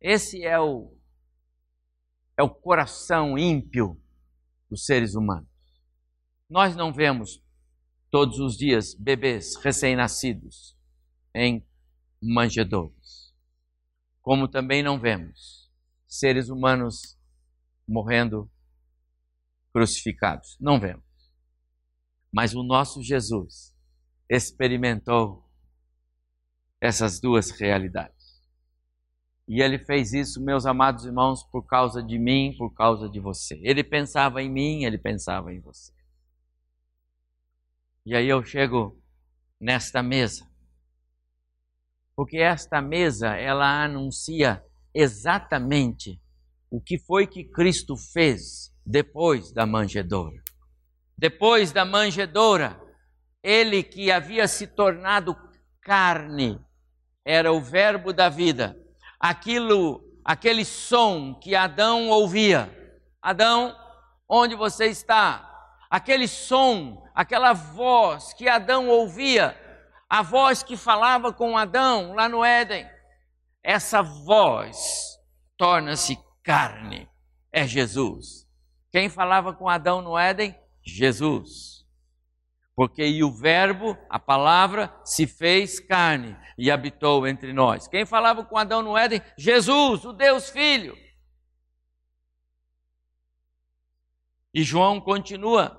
Esse 0.00 0.42
é 0.42 0.58
o 0.58 0.96
é 2.36 2.42
o 2.42 2.48
coração 2.48 3.36
ímpio 3.36 4.00
dos 4.70 4.86
seres 4.86 5.14
humanos. 5.14 5.50
Nós 6.48 6.74
não 6.74 6.90
vemos 6.90 7.42
todos 8.10 8.38
os 8.38 8.56
dias 8.56 8.94
bebês 8.94 9.56
recém-nascidos 9.56 10.74
em 11.34 11.66
manjedouros. 12.22 13.34
Como 14.22 14.48
também 14.48 14.82
não 14.82 14.98
vemos 14.98 15.70
seres 16.08 16.48
humanos 16.48 17.18
morrendo 17.86 18.50
crucificados. 19.72 20.56
Não 20.60 20.80
vemos. 20.80 21.04
Mas 22.32 22.54
o 22.54 22.62
nosso 22.62 23.02
Jesus 23.02 23.74
experimentou 24.28 25.48
essas 26.80 27.20
duas 27.20 27.50
realidades. 27.50 28.40
E 29.46 29.60
ele 29.60 29.78
fez 29.78 30.12
isso, 30.12 30.40
meus 30.40 30.64
amados 30.64 31.04
irmãos, 31.04 31.42
por 31.42 31.66
causa 31.66 32.00
de 32.00 32.18
mim, 32.18 32.54
por 32.56 32.72
causa 32.72 33.08
de 33.08 33.18
você. 33.18 33.60
Ele 33.64 33.82
pensava 33.82 34.40
em 34.40 34.48
mim, 34.48 34.84
ele 34.84 34.96
pensava 34.96 35.52
em 35.52 35.60
você. 35.60 35.92
E 38.06 38.14
aí 38.14 38.28
eu 38.28 38.44
chego 38.44 38.96
nesta 39.60 40.02
mesa. 40.02 40.48
Porque 42.14 42.38
esta 42.38 42.80
mesa, 42.80 43.34
ela 43.36 43.82
anuncia 43.82 44.64
exatamente 44.94 46.22
o 46.70 46.80
que 46.80 46.98
foi 46.98 47.26
que 47.26 47.44
Cristo 47.44 47.96
fez 47.96 48.72
depois 48.90 49.52
da 49.52 49.64
manjedoura. 49.64 50.42
Depois 51.16 51.70
da 51.70 51.84
manjedoura, 51.84 52.80
ele 53.40 53.84
que 53.84 54.10
havia 54.10 54.48
se 54.48 54.66
tornado 54.66 55.36
carne, 55.80 56.60
era 57.24 57.52
o 57.52 57.60
verbo 57.60 58.12
da 58.12 58.28
vida. 58.28 58.76
Aquilo, 59.18 60.02
aquele 60.24 60.64
som 60.64 61.34
que 61.34 61.54
Adão 61.54 62.08
ouvia. 62.08 62.68
Adão, 63.22 63.76
onde 64.28 64.56
você 64.56 64.86
está? 64.86 65.46
Aquele 65.88 66.26
som, 66.26 67.06
aquela 67.14 67.52
voz 67.52 68.32
que 68.32 68.48
Adão 68.48 68.88
ouvia, 68.88 69.56
a 70.08 70.22
voz 70.22 70.64
que 70.64 70.76
falava 70.76 71.32
com 71.32 71.56
Adão 71.56 72.14
lá 72.14 72.28
no 72.28 72.44
Éden. 72.44 72.88
Essa 73.62 74.02
voz 74.02 75.16
torna-se 75.56 76.18
carne, 76.42 77.08
é 77.52 77.66
Jesus. 77.66 78.49
Quem 78.90 79.08
falava 79.08 79.52
com 79.52 79.68
Adão 79.68 80.02
no 80.02 80.18
Éden? 80.18 80.54
Jesus. 80.82 81.86
Porque 82.74 83.04
e 83.04 83.22
o 83.22 83.30
Verbo, 83.30 83.96
a 84.08 84.18
palavra, 84.18 84.92
se 85.04 85.26
fez 85.26 85.78
carne 85.78 86.36
e 86.56 86.70
habitou 86.70 87.26
entre 87.26 87.52
nós. 87.52 87.86
Quem 87.86 88.06
falava 88.06 88.44
com 88.44 88.56
Adão 88.56 88.82
no 88.82 88.96
Éden? 88.96 89.22
Jesus, 89.36 90.04
o 90.04 90.12
Deus 90.12 90.48
Filho. 90.50 90.96
E 94.52 94.62
João 94.62 95.00
continua: 95.00 95.78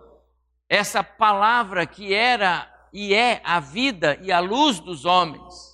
essa 0.70 1.04
palavra 1.04 1.86
que 1.86 2.14
era 2.14 2.72
e 2.94 3.14
é 3.14 3.42
a 3.44 3.60
vida 3.60 4.18
e 4.22 4.32
a 4.32 4.40
luz 4.40 4.80
dos 4.80 5.06
homens 5.06 5.71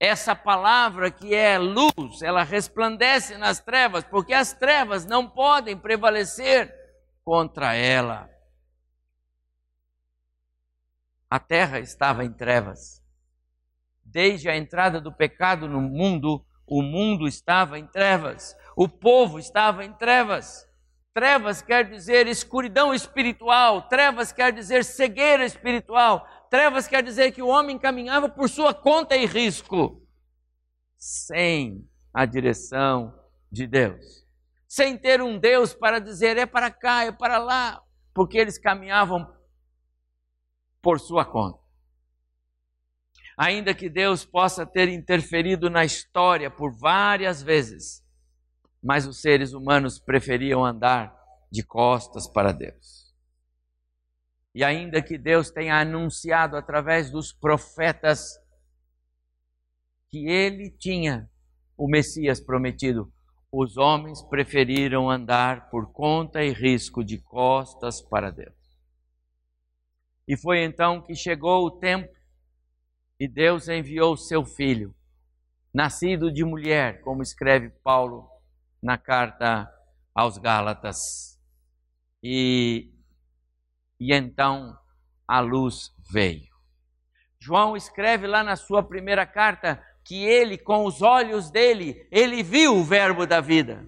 essa 0.00 0.34
palavra 0.34 1.10
que 1.10 1.34
é 1.34 1.58
luz, 1.58 2.22
ela 2.22 2.44
resplandece 2.44 3.36
nas 3.36 3.58
trevas, 3.58 4.04
porque 4.04 4.32
as 4.32 4.52
trevas 4.52 5.04
não 5.04 5.28
podem 5.28 5.76
prevalecer 5.76 6.72
contra 7.24 7.74
ela. 7.74 8.30
A 11.28 11.38
terra 11.38 11.80
estava 11.80 12.24
em 12.24 12.32
trevas. 12.32 13.02
Desde 14.04 14.48
a 14.48 14.56
entrada 14.56 15.00
do 15.00 15.12
pecado 15.12 15.68
no 15.68 15.80
mundo, 15.80 16.44
o 16.66 16.80
mundo 16.80 17.26
estava 17.26 17.78
em 17.78 17.86
trevas, 17.86 18.56
o 18.76 18.88
povo 18.88 19.38
estava 19.38 19.84
em 19.84 19.92
trevas. 19.92 20.66
Trevas 21.12 21.60
quer 21.60 21.90
dizer 21.90 22.28
escuridão 22.28 22.94
espiritual, 22.94 23.82
trevas 23.88 24.30
quer 24.30 24.52
dizer 24.52 24.84
cegueira 24.84 25.44
espiritual, 25.44 26.24
Trevas 26.50 26.88
quer 26.88 27.02
dizer 27.02 27.32
que 27.32 27.42
o 27.42 27.48
homem 27.48 27.78
caminhava 27.78 28.28
por 28.28 28.48
sua 28.48 28.72
conta 28.72 29.16
e 29.16 29.26
risco, 29.26 30.02
sem 30.96 31.88
a 32.12 32.24
direção 32.24 33.14
de 33.50 33.66
Deus, 33.66 34.26
sem 34.66 34.96
ter 34.96 35.20
um 35.20 35.38
Deus 35.38 35.74
para 35.74 35.98
dizer 35.98 36.36
é 36.36 36.46
para 36.46 36.70
cá, 36.70 37.04
é 37.04 37.12
para 37.12 37.38
lá, 37.38 37.82
porque 38.14 38.38
eles 38.38 38.58
caminhavam 38.58 39.30
por 40.80 40.98
sua 40.98 41.24
conta. 41.24 41.58
Ainda 43.36 43.72
que 43.72 43.88
Deus 43.88 44.24
possa 44.24 44.66
ter 44.66 44.88
interferido 44.88 45.70
na 45.70 45.84
história 45.84 46.50
por 46.50 46.72
várias 46.72 47.42
vezes, 47.42 48.04
mas 48.82 49.06
os 49.06 49.20
seres 49.20 49.52
humanos 49.52 49.98
preferiam 49.98 50.64
andar 50.64 51.16
de 51.50 51.62
costas 51.62 52.26
para 52.26 52.52
Deus. 52.52 52.97
E 54.58 54.64
ainda 54.64 55.00
que 55.00 55.16
Deus 55.16 55.52
tenha 55.52 55.80
anunciado 55.80 56.56
através 56.56 57.12
dos 57.12 57.32
profetas 57.32 58.40
que 60.08 60.26
ele 60.26 60.68
tinha 60.68 61.30
o 61.76 61.86
Messias 61.86 62.40
prometido, 62.40 63.08
os 63.52 63.76
homens 63.76 64.20
preferiram 64.20 65.08
andar 65.08 65.70
por 65.70 65.92
conta 65.92 66.42
e 66.42 66.50
risco 66.50 67.04
de 67.04 67.18
costas 67.18 68.02
para 68.02 68.32
Deus. 68.32 68.52
E 70.26 70.36
foi 70.36 70.64
então 70.64 71.00
que 71.02 71.14
chegou 71.14 71.64
o 71.64 71.78
tempo 71.78 72.12
e 73.20 73.28
Deus 73.28 73.68
enviou 73.68 74.16
seu 74.16 74.44
filho, 74.44 74.92
nascido 75.72 76.32
de 76.32 76.44
mulher, 76.44 77.00
como 77.02 77.22
escreve 77.22 77.70
Paulo 77.84 78.28
na 78.82 78.98
carta 78.98 79.72
aos 80.12 80.36
Gálatas. 80.36 81.38
E 82.20 82.97
e 83.98 84.12
então 84.12 84.78
a 85.26 85.40
luz 85.40 85.92
veio. 86.10 86.48
João 87.40 87.76
escreve 87.76 88.26
lá 88.26 88.42
na 88.42 88.56
sua 88.56 88.82
primeira 88.82 89.26
carta 89.26 89.82
que 90.04 90.24
ele, 90.24 90.56
com 90.56 90.84
os 90.84 91.02
olhos 91.02 91.50
dele, 91.50 92.08
ele 92.10 92.42
viu 92.42 92.76
o 92.76 92.84
Verbo 92.84 93.26
da 93.26 93.40
vida. 93.40 93.86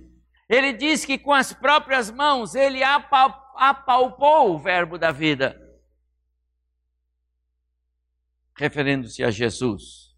Ele 0.49 0.73
diz 0.73 1.05
que 1.05 1.17
com 1.17 1.33
as 1.33 1.53
próprias 1.53 2.11
mãos 2.11 2.55
ele 2.55 2.83
apalpou 2.83 4.55
o 4.55 4.59
Verbo 4.59 4.99
da 4.99 5.11
vida. 5.11 5.59
Referindo-se 8.57 9.25
a 9.25 9.31
Jesus, 9.31 10.15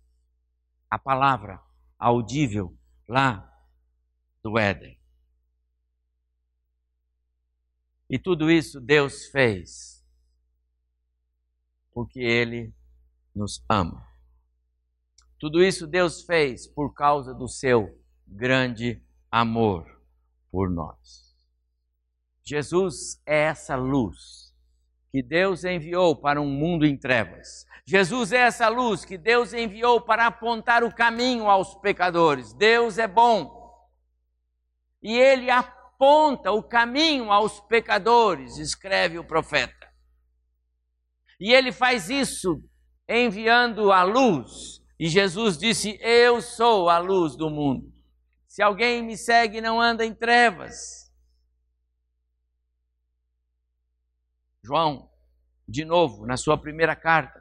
a 0.90 0.98
palavra 0.98 1.60
audível 1.98 2.76
lá 3.08 3.48
do 4.42 4.58
Éden. 4.58 5.01
E 8.12 8.18
tudo 8.18 8.50
isso 8.50 8.78
Deus 8.78 9.24
fez 9.28 10.04
porque 11.94 12.20
Ele 12.20 12.70
nos 13.34 13.64
ama. 13.66 14.06
Tudo 15.38 15.64
isso 15.64 15.86
Deus 15.86 16.22
fez 16.22 16.66
por 16.66 16.92
causa 16.92 17.32
do 17.32 17.48
seu 17.48 17.98
grande 18.26 19.02
amor 19.30 19.86
por 20.50 20.68
nós. 20.68 21.34
Jesus 22.44 23.18
é 23.24 23.44
essa 23.44 23.76
luz 23.76 24.54
que 25.10 25.22
Deus 25.22 25.64
enviou 25.64 26.14
para 26.14 26.38
um 26.38 26.50
mundo 26.50 26.84
em 26.84 26.98
trevas. 26.98 27.66
Jesus 27.86 28.30
é 28.30 28.40
essa 28.40 28.68
luz 28.68 29.06
que 29.06 29.16
Deus 29.16 29.54
enviou 29.54 30.02
para 30.02 30.26
apontar 30.26 30.84
o 30.84 30.94
caminho 30.94 31.48
aos 31.48 31.74
pecadores. 31.76 32.52
Deus 32.52 32.98
é 32.98 33.08
bom. 33.08 33.88
E 35.02 35.16
Ele 35.16 35.50
aponta 35.50 35.81
aponta 36.02 36.50
o 36.50 36.60
caminho 36.60 37.30
aos 37.30 37.60
pecadores, 37.60 38.58
escreve 38.58 39.20
o 39.20 39.24
profeta. 39.24 39.88
E 41.38 41.52
ele 41.52 41.70
faz 41.70 42.10
isso 42.10 42.60
enviando 43.08 43.92
a 43.92 44.02
luz. 44.02 44.82
E 44.98 45.08
Jesus 45.08 45.56
disse: 45.56 45.96
Eu 46.02 46.42
sou 46.42 46.88
a 46.88 46.98
luz 46.98 47.36
do 47.36 47.48
mundo. 47.48 47.92
Se 48.48 48.60
alguém 48.62 49.00
me 49.00 49.16
segue, 49.16 49.60
não 49.60 49.80
anda 49.80 50.04
em 50.04 50.12
trevas. 50.12 51.08
João, 54.64 55.08
de 55.68 55.84
novo, 55.84 56.26
na 56.26 56.36
sua 56.36 56.58
primeira 56.58 56.96
carta, 56.96 57.40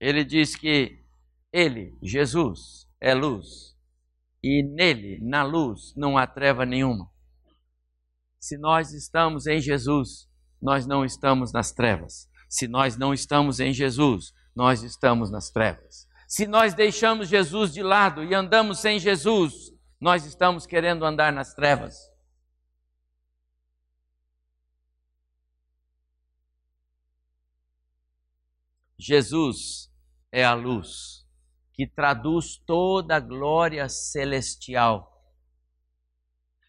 ele 0.00 0.24
diz 0.24 0.56
que 0.56 1.04
ele, 1.52 1.96
Jesus, 2.02 2.88
é 3.00 3.14
luz. 3.14 3.74
E 4.42 4.62
nele, 4.62 5.18
na 5.22 5.42
luz, 5.42 5.94
não 5.96 6.18
há 6.18 6.26
treva 6.26 6.66
nenhuma. 6.66 7.13
Se 8.44 8.58
nós 8.58 8.92
estamos 8.92 9.46
em 9.46 9.58
Jesus, 9.58 10.28
nós 10.60 10.86
não 10.86 11.02
estamos 11.02 11.50
nas 11.50 11.72
trevas. 11.72 12.28
Se 12.46 12.68
nós 12.68 12.94
não 12.94 13.14
estamos 13.14 13.58
em 13.58 13.72
Jesus, 13.72 14.34
nós 14.54 14.82
estamos 14.82 15.30
nas 15.30 15.48
trevas. 15.48 16.06
Se 16.28 16.46
nós 16.46 16.74
deixamos 16.74 17.30
Jesus 17.30 17.72
de 17.72 17.82
lado 17.82 18.22
e 18.22 18.34
andamos 18.34 18.80
sem 18.80 18.98
Jesus, 18.98 19.72
nós 19.98 20.26
estamos 20.26 20.66
querendo 20.66 21.06
andar 21.06 21.32
nas 21.32 21.54
trevas. 21.54 21.96
Jesus 28.98 29.90
é 30.30 30.44
a 30.44 30.52
luz 30.52 31.26
que 31.72 31.86
traduz 31.86 32.58
toda 32.66 33.16
a 33.16 33.20
glória 33.20 33.88
celestial. 33.88 35.10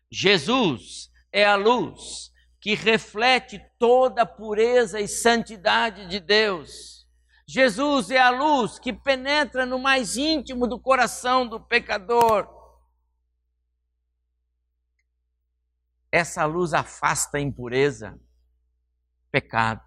Jesus 0.09 1.13
é 1.35 1.43
a 1.43 1.55
luz 1.55 2.31
que 2.61 2.75
reflete 2.75 3.61
toda 3.77 4.21
a 4.21 4.25
pureza 4.25 5.01
e 5.01 5.07
santidade 5.07 6.07
de 6.07 6.17
Deus. 6.17 7.05
Jesus 7.45 8.09
é 8.09 8.17
a 8.17 8.29
luz 8.29 8.79
que 8.79 8.93
penetra 8.93 9.65
no 9.65 9.77
mais 9.77 10.15
íntimo 10.15 10.65
do 10.65 10.79
coração 10.79 11.45
do 11.45 11.59
pecador. 11.59 12.47
Essa 16.09 16.45
luz 16.45 16.73
afasta 16.73 17.37
a 17.37 17.41
impureza, 17.41 18.17
pecado. 19.29 19.83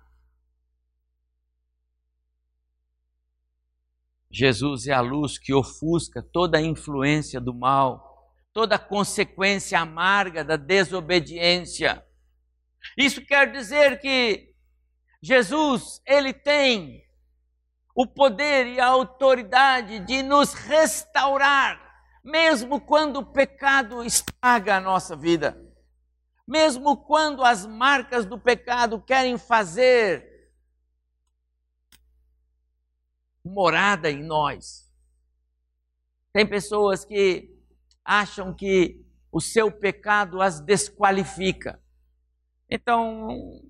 Jesus 4.30 4.86
é 4.86 4.92
a 4.92 5.00
luz 5.00 5.38
que 5.38 5.54
ofusca 5.54 6.22
toda 6.22 6.58
a 6.58 6.62
influência 6.62 7.40
do 7.40 7.54
mal 7.54 8.07
toda 8.58 8.74
a 8.74 8.78
consequência 8.80 9.78
amarga 9.78 10.42
da 10.42 10.56
desobediência. 10.56 12.04
Isso 12.96 13.24
quer 13.24 13.52
dizer 13.52 14.00
que 14.00 14.52
Jesus, 15.22 16.02
ele 16.04 16.32
tem 16.32 17.08
o 17.94 18.04
poder 18.04 18.66
e 18.66 18.80
a 18.80 18.88
autoridade 18.88 20.00
de 20.00 20.24
nos 20.24 20.54
restaurar, 20.54 21.80
mesmo 22.24 22.80
quando 22.80 23.18
o 23.18 23.26
pecado 23.32 24.02
estraga 24.02 24.78
a 24.78 24.80
nossa 24.80 25.14
vida. 25.14 25.56
Mesmo 26.44 26.96
quando 26.96 27.44
as 27.44 27.64
marcas 27.64 28.26
do 28.26 28.40
pecado 28.40 29.00
querem 29.00 29.38
fazer 29.38 30.50
morada 33.44 34.10
em 34.10 34.24
nós. 34.24 34.92
Tem 36.32 36.44
pessoas 36.44 37.04
que 37.04 37.56
acham 38.08 38.54
que 38.54 39.04
o 39.30 39.38
seu 39.38 39.70
pecado 39.70 40.40
as 40.40 40.60
desqualifica. 40.60 41.78
Então, 42.70 43.62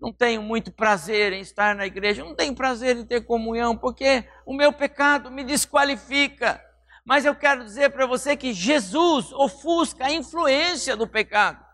não 0.00 0.12
tenho 0.12 0.42
muito 0.42 0.72
prazer 0.72 1.32
em 1.32 1.40
estar 1.40 1.76
na 1.76 1.86
igreja, 1.86 2.24
não 2.24 2.34
tenho 2.34 2.52
prazer 2.52 2.96
em 2.96 3.06
ter 3.06 3.20
comunhão, 3.20 3.76
porque 3.76 4.28
o 4.44 4.52
meu 4.52 4.72
pecado 4.72 5.30
me 5.30 5.44
desqualifica. 5.44 6.60
Mas 7.04 7.24
eu 7.24 7.36
quero 7.36 7.64
dizer 7.64 7.90
para 7.90 8.06
você 8.06 8.36
que 8.36 8.52
Jesus 8.52 9.32
ofusca 9.32 10.06
a 10.06 10.12
influência 10.12 10.96
do 10.96 11.06
pecado. 11.06 11.64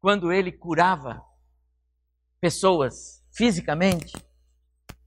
Quando 0.00 0.32
ele 0.32 0.50
curava 0.50 1.24
pessoas 2.40 3.24
fisicamente, 3.30 4.12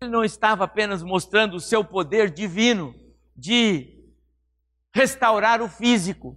ele 0.02 0.10
não 0.10 0.24
estava 0.24 0.64
apenas 0.64 1.04
mostrando 1.04 1.56
o 1.56 1.60
seu 1.60 1.86
poder 1.86 2.32
divino 2.32 2.96
de 3.36 4.04
restaurar 4.92 5.62
o 5.62 5.70
físico. 5.70 6.36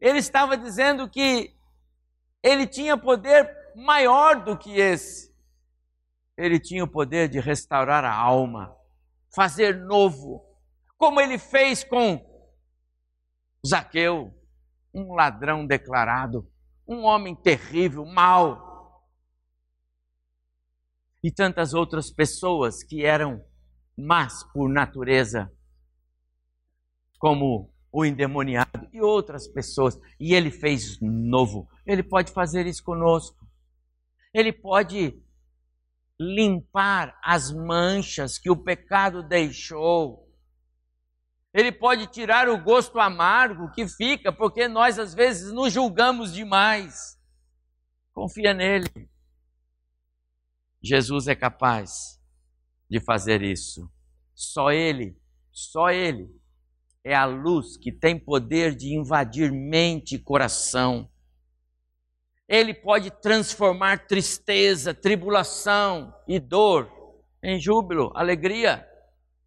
Ele 0.00 0.18
estava 0.18 0.56
dizendo 0.56 1.08
que 1.10 1.52
ele 2.40 2.68
tinha 2.68 2.96
poder 2.96 3.50
maior 3.74 4.44
do 4.44 4.56
que 4.56 4.78
esse. 4.78 5.34
Ele 6.36 6.60
tinha 6.60 6.84
o 6.84 6.88
poder 6.88 7.28
de 7.28 7.40
restaurar 7.40 8.04
a 8.04 8.14
alma, 8.14 8.74
fazer 9.34 9.76
novo, 9.76 10.46
como 10.96 11.20
ele 11.20 11.38
fez 11.38 11.82
com 11.82 12.24
Zaqueu, 13.66 14.32
um 14.94 15.12
ladrão 15.12 15.66
declarado, 15.66 16.48
um 16.86 17.02
homem 17.02 17.34
terrível, 17.34 18.06
mau 18.06 18.69
e 21.22 21.30
tantas 21.30 21.74
outras 21.74 22.10
pessoas 22.10 22.82
que 22.82 23.04
eram 23.04 23.44
más 23.96 24.42
por 24.52 24.68
natureza, 24.68 25.52
como 27.18 27.72
o 27.92 28.04
endemoniado 28.04 28.88
e 28.92 29.00
outras 29.00 29.48
pessoas, 29.48 29.98
e 30.18 30.34
ele 30.34 30.50
fez 30.50 30.98
novo. 31.00 31.68
Ele 31.84 32.02
pode 32.02 32.32
fazer 32.32 32.66
isso 32.66 32.82
conosco. 32.82 33.46
Ele 34.32 34.52
pode 34.52 35.20
limpar 36.18 37.18
as 37.22 37.50
manchas 37.52 38.38
que 38.38 38.50
o 38.50 38.56
pecado 38.56 39.22
deixou. 39.22 40.28
Ele 41.52 41.72
pode 41.72 42.06
tirar 42.06 42.48
o 42.48 42.62
gosto 42.62 43.00
amargo 43.00 43.72
que 43.72 43.88
fica 43.88 44.32
porque 44.32 44.68
nós 44.68 44.98
às 44.98 45.12
vezes 45.12 45.52
nos 45.52 45.72
julgamos 45.72 46.32
demais. 46.32 47.18
Confia 48.12 48.54
nele. 48.54 49.10
Jesus 50.82 51.28
é 51.28 51.34
capaz 51.34 52.18
de 52.88 53.00
fazer 53.00 53.42
isso. 53.42 53.90
Só 54.34 54.72
Ele, 54.72 55.16
só 55.52 55.90
Ele 55.90 56.28
é 57.04 57.14
a 57.14 57.26
luz 57.26 57.76
que 57.76 57.92
tem 57.92 58.18
poder 58.18 58.74
de 58.74 58.94
invadir 58.94 59.52
mente 59.52 60.14
e 60.14 60.18
coração. 60.18 61.10
Ele 62.48 62.74
pode 62.74 63.10
transformar 63.10 64.06
tristeza, 64.06 64.92
tribulação 64.92 66.12
e 66.26 66.40
dor 66.40 66.90
em 67.42 67.60
júbilo, 67.60 68.10
alegria 68.14 68.86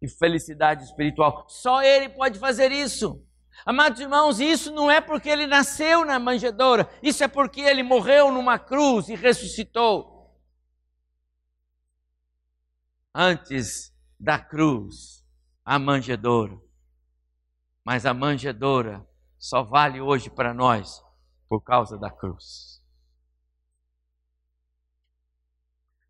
e 0.00 0.08
felicidade 0.08 0.84
espiritual. 0.84 1.44
Só 1.48 1.82
Ele 1.82 2.08
pode 2.08 2.38
fazer 2.38 2.72
isso. 2.72 3.22
Amados 3.66 4.00
irmãos, 4.00 4.40
isso 4.40 4.72
não 4.72 4.90
é 4.90 5.00
porque 5.00 5.28
ele 5.28 5.46
nasceu 5.46 6.04
na 6.04 6.18
manjedoura, 6.18 6.88
isso 7.02 7.22
é 7.22 7.28
porque 7.28 7.60
ele 7.60 7.82
morreu 7.82 8.32
numa 8.32 8.58
cruz 8.58 9.08
e 9.08 9.14
ressuscitou 9.14 10.13
antes 13.14 13.94
da 14.18 14.38
cruz, 14.38 15.24
a 15.64 15.78
manjedoura. 15.78 16.58
Mas 17.84 18.04
a 18.04 18.12
manjedoura 18.12 19.06
só 19.38 19.62
vale 19.62 20.00
hoje 20.00 20.28
para 20.30 20.52
nós 20.52 21.02
por 21.48 21.62
causa 21.62 21.96
da 21.96 22.10
cruz. 22.10 22.82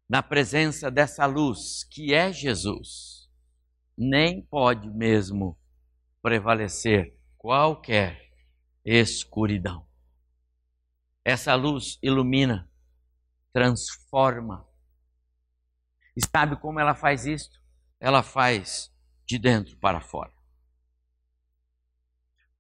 Na 0.08 0.22
presença 0.22 0.90
dessa 0.90 1.26
luz, 1.26 1.84
que 1.84 2.14
é 2.14 2.32
Jesus, 2.32 3.28
nem 3.96 4.42
pode 4.42 4.88
mesmo 4.88 5.58
prevalecer 6.22 7.18
qualquer 7.36 8.30
escuridão. 8.84 9.86
Essa 11.24 11.54
luz 11.54 11.98
ilumina, 12.02 12.70
transforma, 13.52 14.68
e 16.16 16.24
sabe 16.24 16.56
como 16.56 16.78
ela 16.78 16.94
faz 16.94 17.26
isso? 17.26 17.50
Ela 18.00 18.22
faz 18.22 18.92
de 19.26 19.38
dentro 19.38 19.76
para 19.78 20.00
fora. 20.00 20.32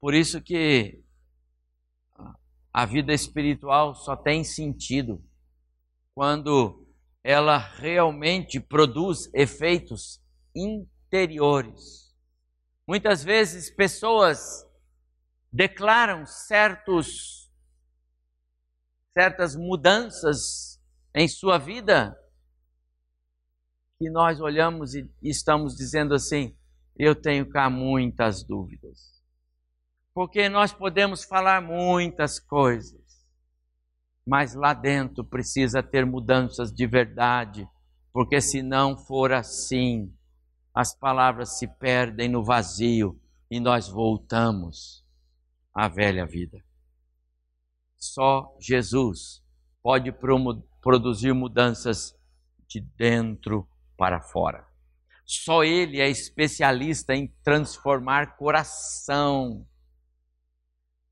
Por 0.00 0.14
isso 0.14 0.40
que 0.40 1.02
a 2.72 2.84
vida 2.84 3.12
espiritual 3.12 3.94
só 3.94 4.16
tem 4.16 4.42
sentido 4.42 5.24
quando 6.14 6.86
ela 7.22 7.56
realmente 7.56 8.60
produz 8.60 9.30
efeitos 9.32 10.20
interiores. 10.54 12.12
Muitas 12.86 13.24
vezes 13.24 13.70
pessoas 13.70 14.66
declaram 15.50 16.26
certos 16.26 17.44
certas 19.12 19.54
mudanças 19.54 20.82
em 21.14 21.28
sua 21.28 21.56
vida 21.56 22.18
que 23.98 24.10
nós 24.10 24.40
olhamos 24.40 24.94
e 24.94 25.08
estamos 25.22 25.76
dizendo 25.76 26.14
assim: 26.14 26.56
eu 26.96 27.14
tenho 27.14 27.48
cá 27.48 27.68
muitas 27.68 28.44
dúvidas. 28.44 29.22
Porque 30.12 30.48
nós 30.48 30.72
podemos 30.72 31.24
falar 31.24 31.60
muitas 31.60 32.38
coisas, 32.38 33.02
mas 34.26 34.54
lá 34.54 34.72
dentro 34.72 35.24
precisa 35.24 35.82
ter 35.82 36.06
mudanças 36.06 36.72
de 36.72 36.86
verdade, 36.86 37.68
porque 38.12 38.40
se 38.40 38.62
não 38.62 38.96
for 38.96 39.32
assim, 39.32 40.14
as 40.72 40.96
palavras 40.96 41.58
se 41.58 41.66
perdem 41.66 42.28
no 42.28 42.44
vazio 42.44 43.20
e 43.50 43.58
nós 43.58 43.88
voltamos 43.88 45.04
à 45.74 45.88
velha 45.88 46.24
vida. 46.24 46.64
Só 47.96 48.56
Jesus 48.60 49.42
pode 49.82 50.12
produzir 50.80 51.32
mudanças 51.32 52.16
de 52.68 52.80
dentro 52.80 53.68
para 53.96 54.20
fora. 54.20 54.66
Só 55.24 55.64
Ele 55.64 56.00
é 56.00 56.08
especialista 56.08 57.14
em 57.14 57.28
transformar 57.42 58.36
coração. 58.36 59.66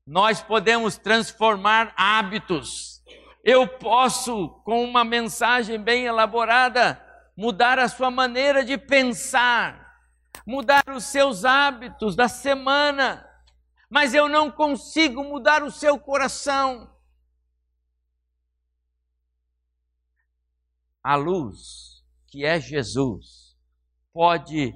Nós 0.05 0.41
podemos 0.41 0.97
transformar 0.97 1.93
hábitos. 1.97 3.01
Eu 3.43 3.67
posso, 3.67 4.49
com 4.63 4.83
uma 4.83 5.03
mensagem 5.03 5.79
bem 5.79 6.05
elaborada, 6.05 7.01
mudar 7.35 7.79
a 7.79 7.89
sua 7.89 8.11
maneira 8.11 8.63
de 8.63 8.77
pensar, 8.77 9.99
mudar 10.45 10.83
os 10.89 11.05
seus 11.05 11.43
hábitos 11.43 12.15
da 12.15 12.27
semana, 12.27 13.27
mas 13.89 14.13
eu 14.13 14.29
não 14.29 14.51
consigo 14.51 15.23
mudar 15.23 15.63
o 15.63 15.71
seu 15.71 15.99
coração. 15.99 16.89
A 21.01 21.15
luz 21.15 21.92
que 22.33 22.43
é 22.43 22.59
Jesus, 22.59 23.55
pode 24.11 24.73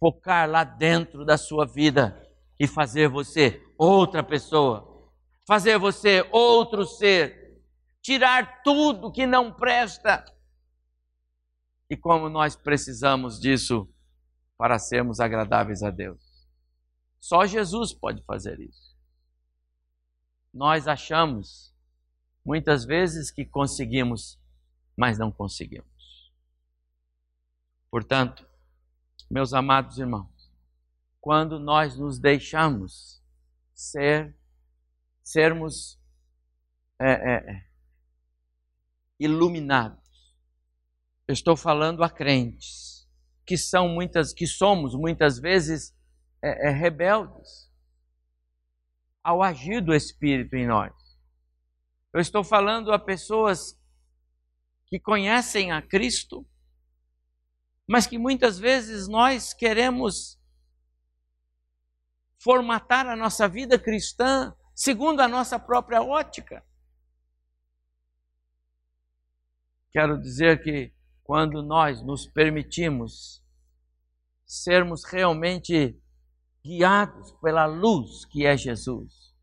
focar 0.00 0.50
lá 0.50 0.64
dentro 0.64 1.24
da 1.24 1.38
sua 1.38 1.64
vida 1.64 2.20
e 2.58 2.66
fazer 2.66 3.08
você 3.08 3.64
outra 3.78 4.20
pessoa, 4.20 5.08
fazer 5.46 5.78
você 5.78 6.28
outro 6.32 6.84
ser, 6.84 7.62
tirar 8.02 8.64
tudo 8.64 9.12
que 9.12 9.28
não 9.28 9.52
presta. 9.52 10.24
E 11.88 11.96
como 11.96 12.28
nós 12.28 12.56
precisamos 12.56 13.38
disso 13.38 13.88
para 14.56 14.76
sermos 14.76 15.20
agradáveis 15.20 15.84
a 15.84 15.90
Deus. 15.90 16.20
Só 17.20 17.46
Jesus 17.46 17.92
pode 17.92 18.24
fazer 18.24 18.58
isso. 18.58 18.98
Nós 20.52 20.88
achamos 20.88 21.72
muitas 22.44 22.84
vezes 22.84 23.30
que 23.30 23.44
conseguimos, 23.44 24.36
mas 24.96 25.16
não 25.16 25.30
conseguimos. 25.30 25.97
Portanto, 27.90 28.48
Meus 29.30 29.52
amados 29.52 29.98
irmãos, 29.98 30.50
quando 31.20 31.58
nós 31.58 31.98
nos 31.98 32.18
deixamos 32.18 33.22
ser, 33.74 34.34
sermos 35.22 36.00
é, 36.98 37.34
é, 37.34 37.66
iluminados. 39.20 40.34
Eu 41.26 41.34
estou 41.34 41.58
falando 41.58 42.02
a 42.02 42.08
crentes 42.08 43.06
que 43.44 43.58
são 43.58 43.86
muitas, 43.86 44.32
que 44.32 44.46
somos 44.46 44.94
muitas 44.94 45.38
vezes 45.38 45.94
é, 46.40 46.68
é, 46.68 46.70
rebeldes 46.70 47.70
ao 49.22 49.42
agir 49.42 49.82
do 49.82 49.94
Espírito 49.94 50.56
em 50.56 50.66
nós. 50.66 50.94
Eu 52.14 52.20
estou 52.20 52.42
falando 52.42 52.92
a 52.92 52.98
pessoas 52.98 53.78
que 54.86 54.98
conhecem 54.98 55.70
a 55.70 55.82
Cristo, 55.82 56.46
mas 57.88 58.06
que 58.06 58.18
muitas 58.18 58.58
vezes 58.58 59.08
nós 59.08 59.54
queremos 59.54 60.38
formatar 62.38 63.06
a 63.06 63.16
nossa 63.16 63.48
vida 63.48 63.78
cristã 63.78 64.54
segundo 64.74 65.20
a 65.20 65.26
nossa 65.26 65.58
própria 65.58 66.02
ótica. 66.02 66.62
Quero 69.90 70.20
dizer 70.20 70.62
que 70.62 70.92
quando 71.24 71.62
nós 71.62 72.02
nos 72.02 72.26
permitimos 72.26 73.42
sermos 74.46 75.04
realmente 75.04 75.98
guiados 76.62 77.32
pela 77.40 77.64
luz 77.64 78.26
que 78.26 78.44
é 78.44 78.54
Jesus, 78.54 79.34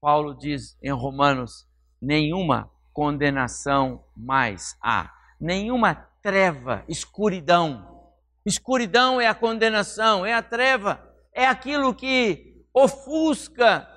Paulo 0.00 0.34
diz 0.34 0.76
em 0.82 0.90
Romanos: 0.90 1.68
nenhuma 2.00 2.72
condenação 2.92 4.04
mais 4.16 4.76
há, 4.82 5.14
nenhuma 5.38 6.11
treva, 6.22 6.84
escuridão. 6.88 8.12
Escuridão 8.46 9.20
é 9.20 9.26
a 9.26 9.34
condenação, 9.34 10.24
é 10.24 10.32
a 10.32 10.42
treva, 10.42 11.02
é 11.32 11.46
aquilo 11.46 11.94
que 11.94 12.64
ofusca 12.72 13.88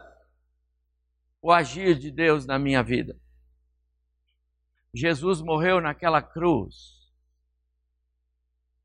o 1.41 1.51
agir 1.51 1.97
de 1.97 2.11
Deus 2.11 2.45
na 2.45 2.57
minha 2.57 2.83
vida. 2.83 3.15
Jesus 4.93 5.41
morreu 5.41 5.79
naquela 5.81 6.21
cruz 6.21 6.95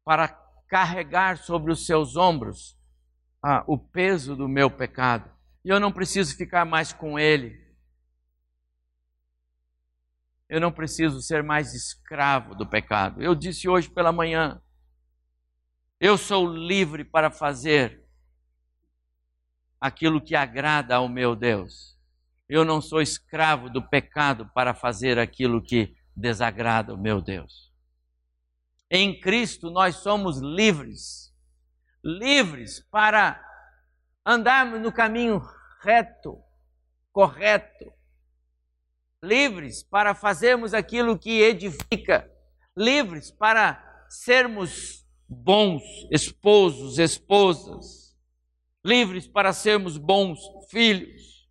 para 0.05 0.29
carregar 0.69 1.39
sobre 1.39 1.73
os 1.73 1.87
seus 1.87 2.17
ombros 2.17 2.77
ah, 3.43 3.65
o 3.67 3.79
peso 3.79 4.37
do 4.37 4.49
meu 4.49 4.71
pecado. 4.71 5.31
E 5.65 5.69
eu 5.69 5.81
não 5.81 5.93
preciso 5.93 6.37
ficar 6.37 6.65
mais 6.65 6.93
com 6.93 7.19
ele. 7.19 7.59
Eu 10.51 10.61
não 10.61 10.71
preciso 10.71 11.23
ser 11.23 11.43
mais 11.43 11.73
escravo 11.73 12.55
do 12.55 12.69
pecado. 12.69 13.23
Eu 13.23 13.35
disse 13.35 13.69
hoje 13.69 13.89
pela 13.89 14.13
manhã: 14.13 14.61
eu 16.01 16.17
sou 16.17 16.51
livre 16.51 17.05
para 17.05 17.31
fazer 17.31 18.03
aquilo 19.79 20.19
que 20.19 20.35
agrada 20.35 20.97
ao 20.97 21.11
meu 21.11 21.37
Deus. 21.37 21.95
Eu 22.49 22.65
não 22.65 22.81
sou 22.81 23.03
escravo 23.03 23.69
do 23.69 23.87
pecado 23.87 24.51
para 24.55 24.73
fazer 24.73 25.19
aquilo 25.19 25.63
que 25.63 25.95
desagrada 26.17 26.95
o 26.95 26.99
meu 26.99 27.21
Deus. 27.21 27.71
Em 28.91 29.21
Cristo 29.21 29.71
nós 29.71 29.97
somos 29.97 30.39
livres, 30.39 31.35
livres 32.03 32.81
para 32.91 33.39
andarmos 34.25 34.81
no 34.81 34.91
caminho 34.91 35.43
reto, 35.83 36.43
correto, 37.13 37.93
livres 39.23 39.83
para 39.83 40.15
fazermos 40.15 40.73
aquilo 40.73 41.19
que 41.19 41.43
edifica, 41.43 42.31
livres 42.77 43.31
para 43.31 44.07
sermos 44.09 45.07
bons 45.29 45.83
esposos, 46.11 46.99
esposas, 46.99 48.17
livres 48.85 49.27
para 49.27 49.53
sermos 49.53 49.99
bons 49.99 50.41
filhos. 50.71 51.49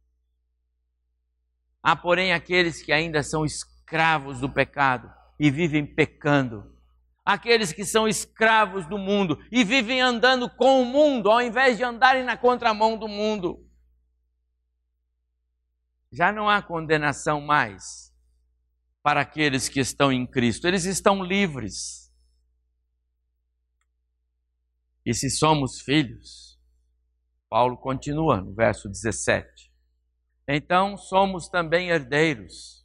Há, 1.82 1.96
porém, 1.96 2.34
aqueles 2.34 2.82
que 2.82 2.92
ainda 2.92 3.22
são 3.22 3.46
escravos 3.46 4.40
do 4.40 4.50
pecado 4.50 5.12
e 5.40 5.52
vivem 5.52 5.86
pecando. 5.86 6.76
Aqueles 7.24 7.72
que 7.72 7.86
são 7.86 8.08
escravos 8.08 8.88
do 8.88 8.98
mundo 8.98 9.40
e 9.52 9.64
vivem 9.64 10.02
andando 10.02 10.50
com 10.50 10.82
o 10.82 10.86
mundo, 10.86 11.30
ao 11.30 11.42
invés 11.42 11.78
de 11.78 11.84
andarem 11.84 12.24
na 12.24 12.36
contramão 12.36 12.98
do 12.98 13.08
mundo. 13.08 13.69
Já 16.12 16.32
não 16.32 16.50
há 16.50 16.62
condenação 16.62 17.42
mais 17.42 18.14
para 19.02 19.22
aqueles 19.22 19.70
que 19.70 19.80
estão 19.80 20.12
em 20.12 20.26
Cristo, 20.26 20.68
eles 20.68 20.86
estão 20.86 21.24
livres. 21.24 22.12
E 25.06 25.14
se 25.14 25.30
somos 25.30 25.82
filhos, 25.82 26.60
Paulo 27.50 27.78
continua 27.78 28.42
no 28.42 28.54
verso 28.54 28.90
17. 28.90 29.72
Então 30.48 30.98
somos 30.98 31.48
também 31.48 31.90
herdeiros 31.90 32.80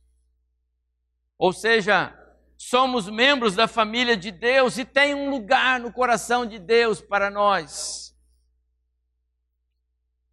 ou 1.38 1.52
seja, 1.52 2.16
somos 2.56 3.08
membros 3.08 3.54
da 3.54 3.66
família 3.66 4.16
de 4.16 4.30
Deus 4.30 4.78
e 4.78 4.84
tem 4.84 5.14
um 5.14 5.30
lugar 5.30 5.80
no 5.80 5.92
coração 5.92 6.46
de 6.46 6.58
Deus 6.58 7.00
para 7.00 7.30
nós. 7.30 8.13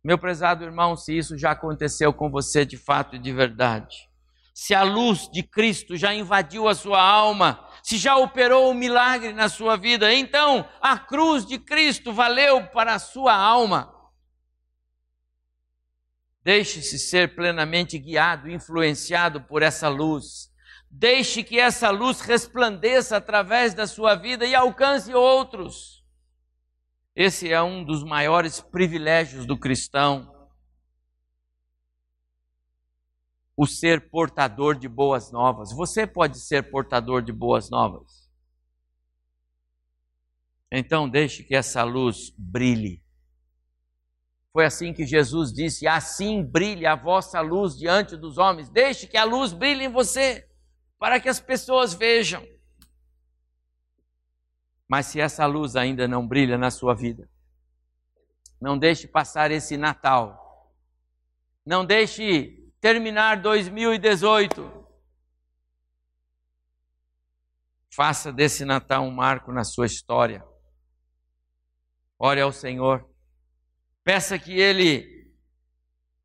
Meu 0.04 0.18
prezado 0.18 0.64
irmão, 0.64 0.96
se 0.96 1.16
isso 1.16 1.38
já 1.38 1.52
aconteceu 1.52 2.12
com 2.12 2.30
você 2.30 2.66
de 2.66 2.76
fato 2.76 3.16
e 3.16 3.20
de 3.20 3.32
verdade, 3.32 4.10
se 4.54 4.74
a 4.74 4.84
luz 4.84 5.30
de 5.32 5.44
Cristo 5.44 5.96
já 5.96 6.14
invadiu 6.14 6.68
a 6.68 6.76
sua 6.76 7.02
alma, 7.02 7.68
se 7.84 7.98
já 7.98 8.18
operou 8.18 8.68
o 8.68 8.72
um 8.72 8.74
milagre 8.74 9.32
na 9.32 9.48
sua 9.48 9.78
vida, 9.78 10.14
então 10.14 10.68
a 10.82 10.98
cruz 10.98 11.46
de 11.46 11.58
Cristo 11.58 12.12
valeu 12.12 12.68
para 12.68 12.96
a 12.96 13.00
sua 13.00 13.36
alma. 13.36 13.94
Deixe-se 16.44 16.98
ser 16.98 17.36
plenamente 17.36 18.00
guiado, 18.00 18.50
influenciado 18.50 19.42
por 19.42 19.62
essa 19.62 19.88
luz. 19.88 20.52
Deixe 20.90 21.44
que 21.44 21.60
essa 21.60 21.92
luz 21.92 22.20
resplandeça 22.22 23.18
através 23.18 23.74
da 23.74 23.86
sua 23.86 24.16
vida 24.16 24.46
e 24.46 24.56
alcance 24.56 25.14
outros. 25.14 26.01
Esse 27.15 27.52
é 27.52 27.62
um 27.62 27.84
dos 27.84 28.04
maiores 28.04 28.62
privilégios 28.62 29.45
do 29.45 29.58
cristão. 29.58 30.32
O 33.56 33.67
ser 33.67 34.10
portador 34.10 34.76
de 34.78 34.88
boas 34.88 35.32
novas. 35.32 35.74
Você 35.74 36.08
pode 36.08 36.39
ser 36.39 36.71
portador 36.71 37.21
de 37.21 37.34
boas 37.34 37.69
novas. 37.69 38.32
Então, 40.71 41.08
deixe 41.08 41.43
que 41.43 41.54
essa 41.54 41.84
luz 41.84 42.34
brilhe. 42.38 43.04
Foi 44.54 44.65
assim 44.65 44.93
que 44.93 45.06
Jesus 45.06 45.52
disse: 45.52 45.86
Assim 45.86 46.41
brilhe 46.41 46.86
a 46.86 46.95
vossa 46.95 47.41
luz 47.41 47.78
diante 47.78 48.15
dos 48.15 48.38
homens. 48.38 48.69
Deixe 48.69 49.06
que 49.06 49.17
a 49.17 49.26
luz 49.26 49.52
brilhe 49.52 49.86
em 49.86 49.91
você 49.91 50.47
para 50.97 51.19
que 51.19 51.28
as 51.28 51.39
pessoas 51.39 51.93
vejam. 51.93 52.45
Mas 54.92 55.06
se 55.06 55.22
essa 55.22 55.46
luz 55.46 55.78
ainda 55.78 56.06
não 56.06 56.28
brilha 56.28 56.58
na 56.58 56.70
sua 56.70 56.94
vida, 56.94 57.30
não 58.60 58.78
deixe 58.78 59.08
passar 59.08 59.50
esse 59.50 59.78
Natal. 59.78 60.70
Não 61.66 61.86
deixe 61.86 62.70
terminar 62.82 63.42
2018. 63.42 64.86
Faça 67.96 68.34
desse 68.34 68.66
Natal 68.66 69.06
um 69.06 69.12
marco 69.12 69.54
na 69.54 69.64
sua 69.64 69.86
história. 69.86 70.44
Ore 72.20 72.42
ao 72.42 72.52
Senhor. 72.52 73.10
Peça 74.04 74.38
que 74.38 74.60
Ele 74.60 75.32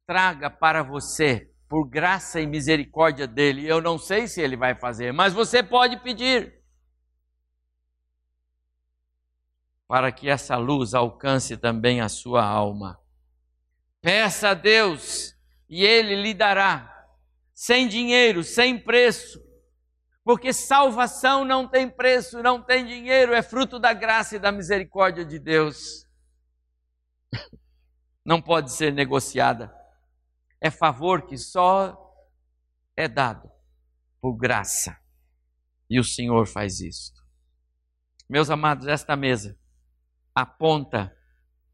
traga 0.05 0.51
para 0.51 0.83
você 0.83 1.49
por 1.69 1.89
graça 1.89 2.41
e 2.41 2.49
misericórdia 2.49 3.29
dele. 3.29 3.65
Eu 3.65 3.81
não 3.81 3.97
sei 3.97 4.27
se 4.27 4.41
ele 4.41 4.57
vai 4.57 4.75
fazer, 4.75 5.13
mas 5.13 5.33
você 5.33 5.63
pode 5.63 6.03
pedir. 6.03 6.56
Para 9.89 10.11
que 10.11 10.29
essa 10.29 10.57
luz 10.57 10.95
alcance 10.95 11.57
também 11.57 12.01
a 12.01 12.09
sua 12.09 12.45
alma. 12.45 13.01
Peça 14.01 14.51
a 14.51 14.55
Deus 14.55 15.35
e 15.69 15.85
ele 15.85 16.15
lhe 16.15 16.35
dará, 16.35 17.07
sem 17.55 17.89
dinheiro, 17.89 18.45
sem 18.45 18.79
preço, 18.79 19.41
porque 20.25 20.53
salvação 20.53 21.45
não 21.45 21.69
tem 21.69 21.89
preço, 21.89 22.43
não 22.43 22.63
tem 22.63 22.85
dinheiro, 22.85 23.33
é 23.33 23.43
fruto 23.43 23.79
da 23.79 23.93
graça 23.93 24.37
e 24.37 24.39
da 24.39 24.53
misericórdia 24.53 25.25
de 25.25 25.39
Deus. 25.39 26.07
Não 28.25 28.41
pode 28.43 28.73
ser 28.73 28.93
negociada 28.93 29.73
é 30.61 30.71
favor 30.71 31.27
que 31.27 31.37
só 31.37 31.97
é 32.97 33.09
dado 33.09 33.51
por 34.21 34.37
graça. 34.37 34.99
E 35.89 36.01
o 36.01 36.05
Senhor 36.05 36.47
faz 36.47 36.81
isso. 36.81 37.13
Meus 38.29 38.51
amados, 38.51 38.89
esta 38.89 39.15
mesa 39.15 39.57
aponta 40.37 41.17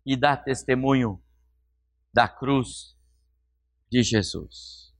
e 0.06 0.16
dá 0.16 0.36
testemunho 0.36 1.20
da 2.14 2.28
cruz 2.28 2.96
de 3.90 4.04
Jesus. 4.04 4.94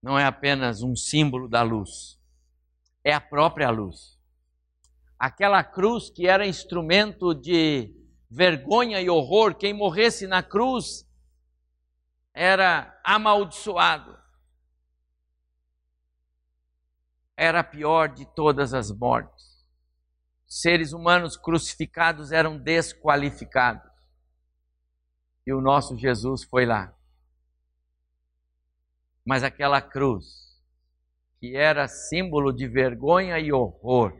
Não 0.00 0.16
é 0.16 0.24
apenas 0.24 0.82
um 0.82 0.94
símbolo 0.94 1.48
da 1.48 1.62
luz, 1.62 2.20
é 3.02 3.12
a 3.12 3.20
própria 3.20 3.68
luz. 3.68 4.16
aquela 5.18 5.64
cruz 5.64 6.08
que 6.08 6.28
era 6.28 6.46
instrumento 6.46 7.34
de 7.34 7.92
vergonha 8.30 9.00
e 9.00 9.10
horror, 9.10 9.56
quem 9.56 9.72
morresse 9.72 10.28
na 10.28 10.44
cruz 10.44 11.04
era 12.32 12.96
amaldiçoado. 13.02 14.17
Era 17.40 17.60
a 17.60 17.64
pior 17.64 18.08
de 18.08 18.26
todas 18.34 18.74
as 18.74 18.90
mortes. 18.90 19.64
Seres 20.44 20.92
humanos 20.92 21.36
crucificados 21.36 22.32
eram 22.32 22.58
desqualificados. 22.58 23.88
E 25.46 25.52
o 25.52 25.60
nosso 25.60 25.96
Jesus 25.96 26.42
foi 26.42 26.66
lá. 26.66 26.92
Mas 29.24 29.44
aquela 29.44 29.80
cruz, 29.80 30.60
que 31.38 31.54
era 31.54 31.86
símbolo 31.86 32.52
de 32.52 32.66
vergonha 32.66 33.38
e 33.38 33.52
horror, 33.52 34.12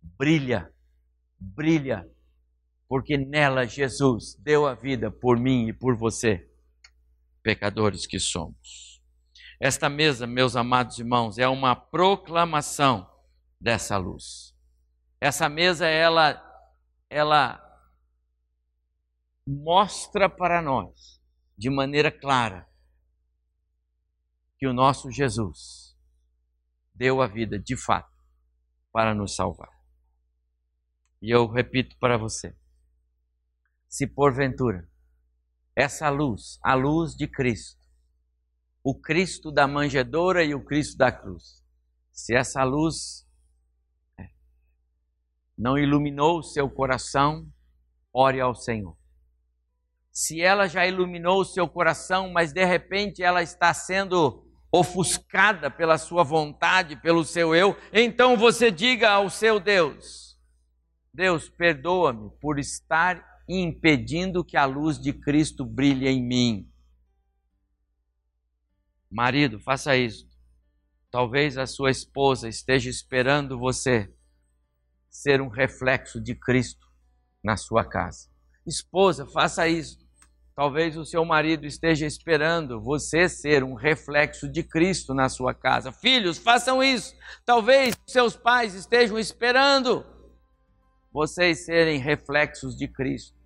brilha, 0.00 0.72
brilha, 1.38 2.08
porque 2.88 3.18
nela 3.18 3.66
Jesus 3.66 4.34
deu 4.36 4.66
a 4.66 4.74
vida 4.74 5.10
por 5.10 5.38
mim 5.38 5.68
e 5.68 5.72
por 5.74 5.94
você, 5.94 6.48
pecadores 7.42 8.06
que 8.06 8.18
somos. 8.18 8.93
Esta 9.60 9.88
mesa, 9.88 10.26
meus 10.26 10.56
amados 10.56 10.98
irmãos, 10.98 11.38
é 11.38 11.48
uma 11.48 11.74
proclamação 11.76 13.10
dessa 13.60 13.96
luz. 13.96 14.54
Essa 15.20 15.48
mesa 15.48 15.86
ela 15.86 16.42
ela 17.08 17.60
mostra 19.46 20.28
para 20.28 20.60
nós 20.60 21.22
de 21.56 21.70
maneira 21.70 22.10
clara 22.10 22.68
que 24.58 24.66
o 24.66 24.72
nosso 24.72 25.10
Jesus 25.10 25.96
deu 26.94 27.20
a 27.20 27.26
vida 27.26 27.58
de 27.58 27.76
fato 27.76 28.12
para 28.92 29.14
nos 29.14 29.34
salvar. 29.34 29.70
E 31.20 31.30
eu 31.30 31.46
repito 31.46 31.96
para 31.98 32.16
você: 32.16 32.56
se 33.88 34.06
porventura 34.06 34.88
essa 35.76 36.08
luz, 36.08 36.58
a 36.62 36.74
luz 36.74 37.14
de 37.16 37.26
Cristo, 37.26 37.83
o 38.84 38.94
Cristo 38.94 39.50
da 39.50 39.66
manjedoura 39.66 40.44
e 40.44 40.54
o 40.54 40.62
Cristo 40.62 40.98
da 40.98 41.10
cruz, 41.10 41.64
se 42.12 42.34
essa 42.34 42.62
luz 42.62 43.26
é, 44.20 44.28
não 45.56 45.78
iluminou 45.78 46.40
o 46.40 46.42
seu 46.42 46.68
coração, 46.68 47.50
ore 48.12 48.42
ao 48.42 48.54
Senhor. 48.54 48.94
Se 50.12 50.42
ela 50.42 50.68
já 50.68 50.86
iluminou 50.86 51.40
o 51.40 51.44
seu 51.46 51.66
coração, 51.66 52.30
mas 52.30 52.52
de 52.52 52.62
repente 52.62 53.22
ela 53.22 53.42
está 53.42 53.72
sendo 53.72 54.46
ofuscada 54.70 55.70
pela 55.70 55.96
sua 55.96 56.22
vontade, 56.22 56.94
pelo 56.94 57.24
seu 57.24 57.54
eu, 57.54 57.74
então 57.90 58.36
você 58.36 58.70
diga 58.70 59.10
ao 59.10 59.30
seu 59.30 59.58
Deus: 59.58 60.38
Deus, 61.12 61.48
perdoa-me 61.48 62.30
por 62.38 62.58
estar 62.58 63.24
impedindo 63.48 64.44
que 64.44 64.58
a 64.58 64.66
luz 64.66 65.00
de 65.00 65.12
Cristo 65.12 65.64
brilhe 65.64 66.06
em 66.06 66.22
mim. 66.22 66.73
Marido, 69.14 69.60
faça 69.60 69.96
isso. 69.96 70.26
Talvez 71.08 71.56
a 71.56 71.68
sua 71.68 71.92
esposa 71.92 72.48
esteja 72.48 72.90
esperando 72.90 73.56
você 73.56 74.12
ser 75.08 75.40
um 75.40 75.48
reflexo 75.48 76.20
de 76.20 76.34
Cristo 76.34 76.84
na 77.42 77.56
sua 77.56 77.84
casa. 77.84 78.28
Esposa, 78.66 79.24
faça 79.24 79.68
isso. 79.68 79.98
Talvez 80.56 80.96
o 80.96 81.04
seu 81.04 81.24
marido 81.24 81.64
esteja 81.64 82.04
esperando 82.04 82.80
você 82.80 83.28
ser 83.28 83.62
um 83.62 83.74
reflexo 83.74 84.48
de 84.50 84.64
Cristo 84.64 85.14
na 85.14 85.28
sua 85.28 85.54
casa. 85.54 85.92
Filhos, 85.92 86.36
façam 86.36 86.82
isso. 86.82 87.14
Talvez 87.44 87.94
seus 88.08 88.34
pais 88.36 88.74
estejam 88.74 89.16
esperando 89.16 90.04
vocês 91.12 91.64
serem 91.64 92.00
reflexos 92.00 92.76
de 92.76 92.88
Cristo. 92.88 93.38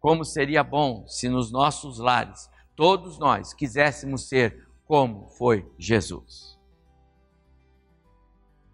Como 0.00 0.24
seria 0.24 0.64
bom 0.64 1.06
se 1.06 1.28
nos 1.28 1.52
nossos 1.52 2.00
lares 2.00 2.50
todos 2.74 3.18
nós 3.18 3.52
quiséssemos 3.52 4.28
ser 4.28 4.66
como 4.92 5.26
foi 5.26 5.66
Jesus. 5.78 6.60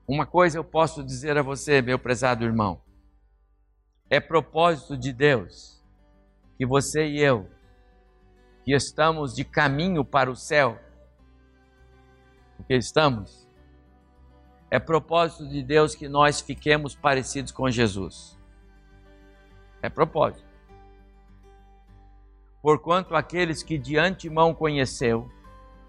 Uma 0.04 0.26
coisa 0.26 0.58
eu 0.58 0.64
posso 0.64 1.04
dizer 1.04 1.38
a 1.38 1.42
você, 1.42 1.80
meu 1.80 1.96
prezado 1.96 2.44
irmão, 2.44 2.82
é 4.10 4.18
propósito 4.18 4.96
de 4.96 5.12
Deus 5.12 5.80
que 6.56 6.66
você 6.66 7.06
e 7.06 7.20
eu, 7.20 7.48
que 8.64 8.74
estamos 8.74 9.32
de 9.32 9.44
caminho 9.44 10.04
para 10.04 10.28
o 10.28 10.34
céu, 10.34 10.76
porque 12.56 12.74
estamos, 12.74 13.48
é 14.72 14.80
propósito 14.80 15.48
de 15.48 15.62
Deus 15.62 15.94
que 15.94 16.08
nós 16.08 16.40
fiquemos 16.40 16.96
parecidos 16.96 17.52
com 17.52 17.70
Jesus. 17.70 18.36
É 19.80 19.88
propósito. 19.88 20.48
Porquanto 22.60 23.14
aqueles 23.14 23.62
que 23.62 23.78
de 23.78 23.96
antemão 23.96 24.52
conheceu, 24.52 25.30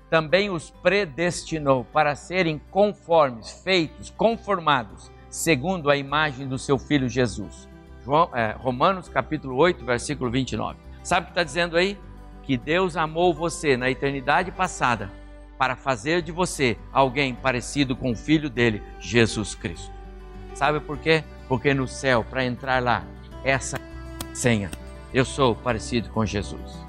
também 0.09 0.49
os 0.49 0.69
predestinou 0.69 1.85
para 1.85 2.15
serem 2.15 2.59
conformes, 2.71 3.61
feitos, 3.63 4.09
conformados, 4.09 5.11
segundo 5.29 5.89
a 5.89 5.95
imagem 5.95 6.47
do 6.47 6.57
seu 6.57 6.79
Filho 6.79 7.07
Jesus. 7.07 7.69
João, 8.03 8.29
é, 8.33 8.55
Romanos 8.57 9.07
capítulo 9.07 9.55
8, 9.55 9.85
versículo 9.85 10.31
29. 10.31 10.79
Sabe 11.03 11.21
o 11.21 11.25
que 11.25 11.31
está 11.31 11.43
dizendo 11.43 11.77
aí? 11.77 11.97
Que 12.43 12.57
Deus 12.57 12.97
amou 12.97 13.33
você 13.33 13.77
na 13.77 13.89
eternidade 13.91 14.51
passada 14.51 15.11
para 15.57 15.75
fazer 15.75 16.21
de 16.21 16.31
você 16.31 16.77
alguém 16.91 17.35
parecido 17.35 17.95
com 17.95 18.11
o 18.11 18.15
Filho 18.15 18.49
dele, 18.49 18.81
Jesus 18.99 19.53
Cristo. 19.53 19.91
Sabe 20.55 20.79
por 20.79 20.97
quê? 20.97 21.23
Porque 21.47 21.73
no 21.73 21.87
céu, 21.87 22.25
para 22.27 22.45
entrar 22.45 22.81
lá, 22.81 23.03
essa 23.43 23.79
senha. 24.33 24.71
Eu 25.13 25.25
sou 25.25 25.55
parecido 25.55 26.09
com 26.09 26.25
Jesus. 26.25 26.79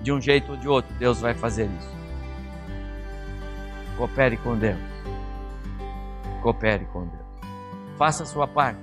De 0.00 0.12
um 0.12 0.20
jeito 0.20 0.52
ou 0.52 0.56
de 0.56 0.68
outro, 0.68 0.94
Deus 0.94 1.20
vai 1.20 1.34
fazer 1.34 1.68
isso. 1.78 2.01
Coopere 3.96 4.36
com 4.38 4.56
Deus. 4.56 4.78
Coopere 6.42 6.84
com 6.86 7.06
Deus. 7.06 7.22
Faça 7.96 8.22
a 8.22 8.26
sua 8.26 8.48
parte. 8.48 8.80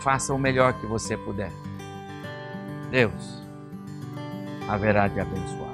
Faça 0.00 0.32
o 0.32 0.38
melhor 0.38 0.72
que 0.74 0.86
você 0.86 1.16
puder. 1.16 1.50
Deus 2.90 3.42
haverá 4.68 5.08
de 5.08 5.20
abençoar. 5.20 5.67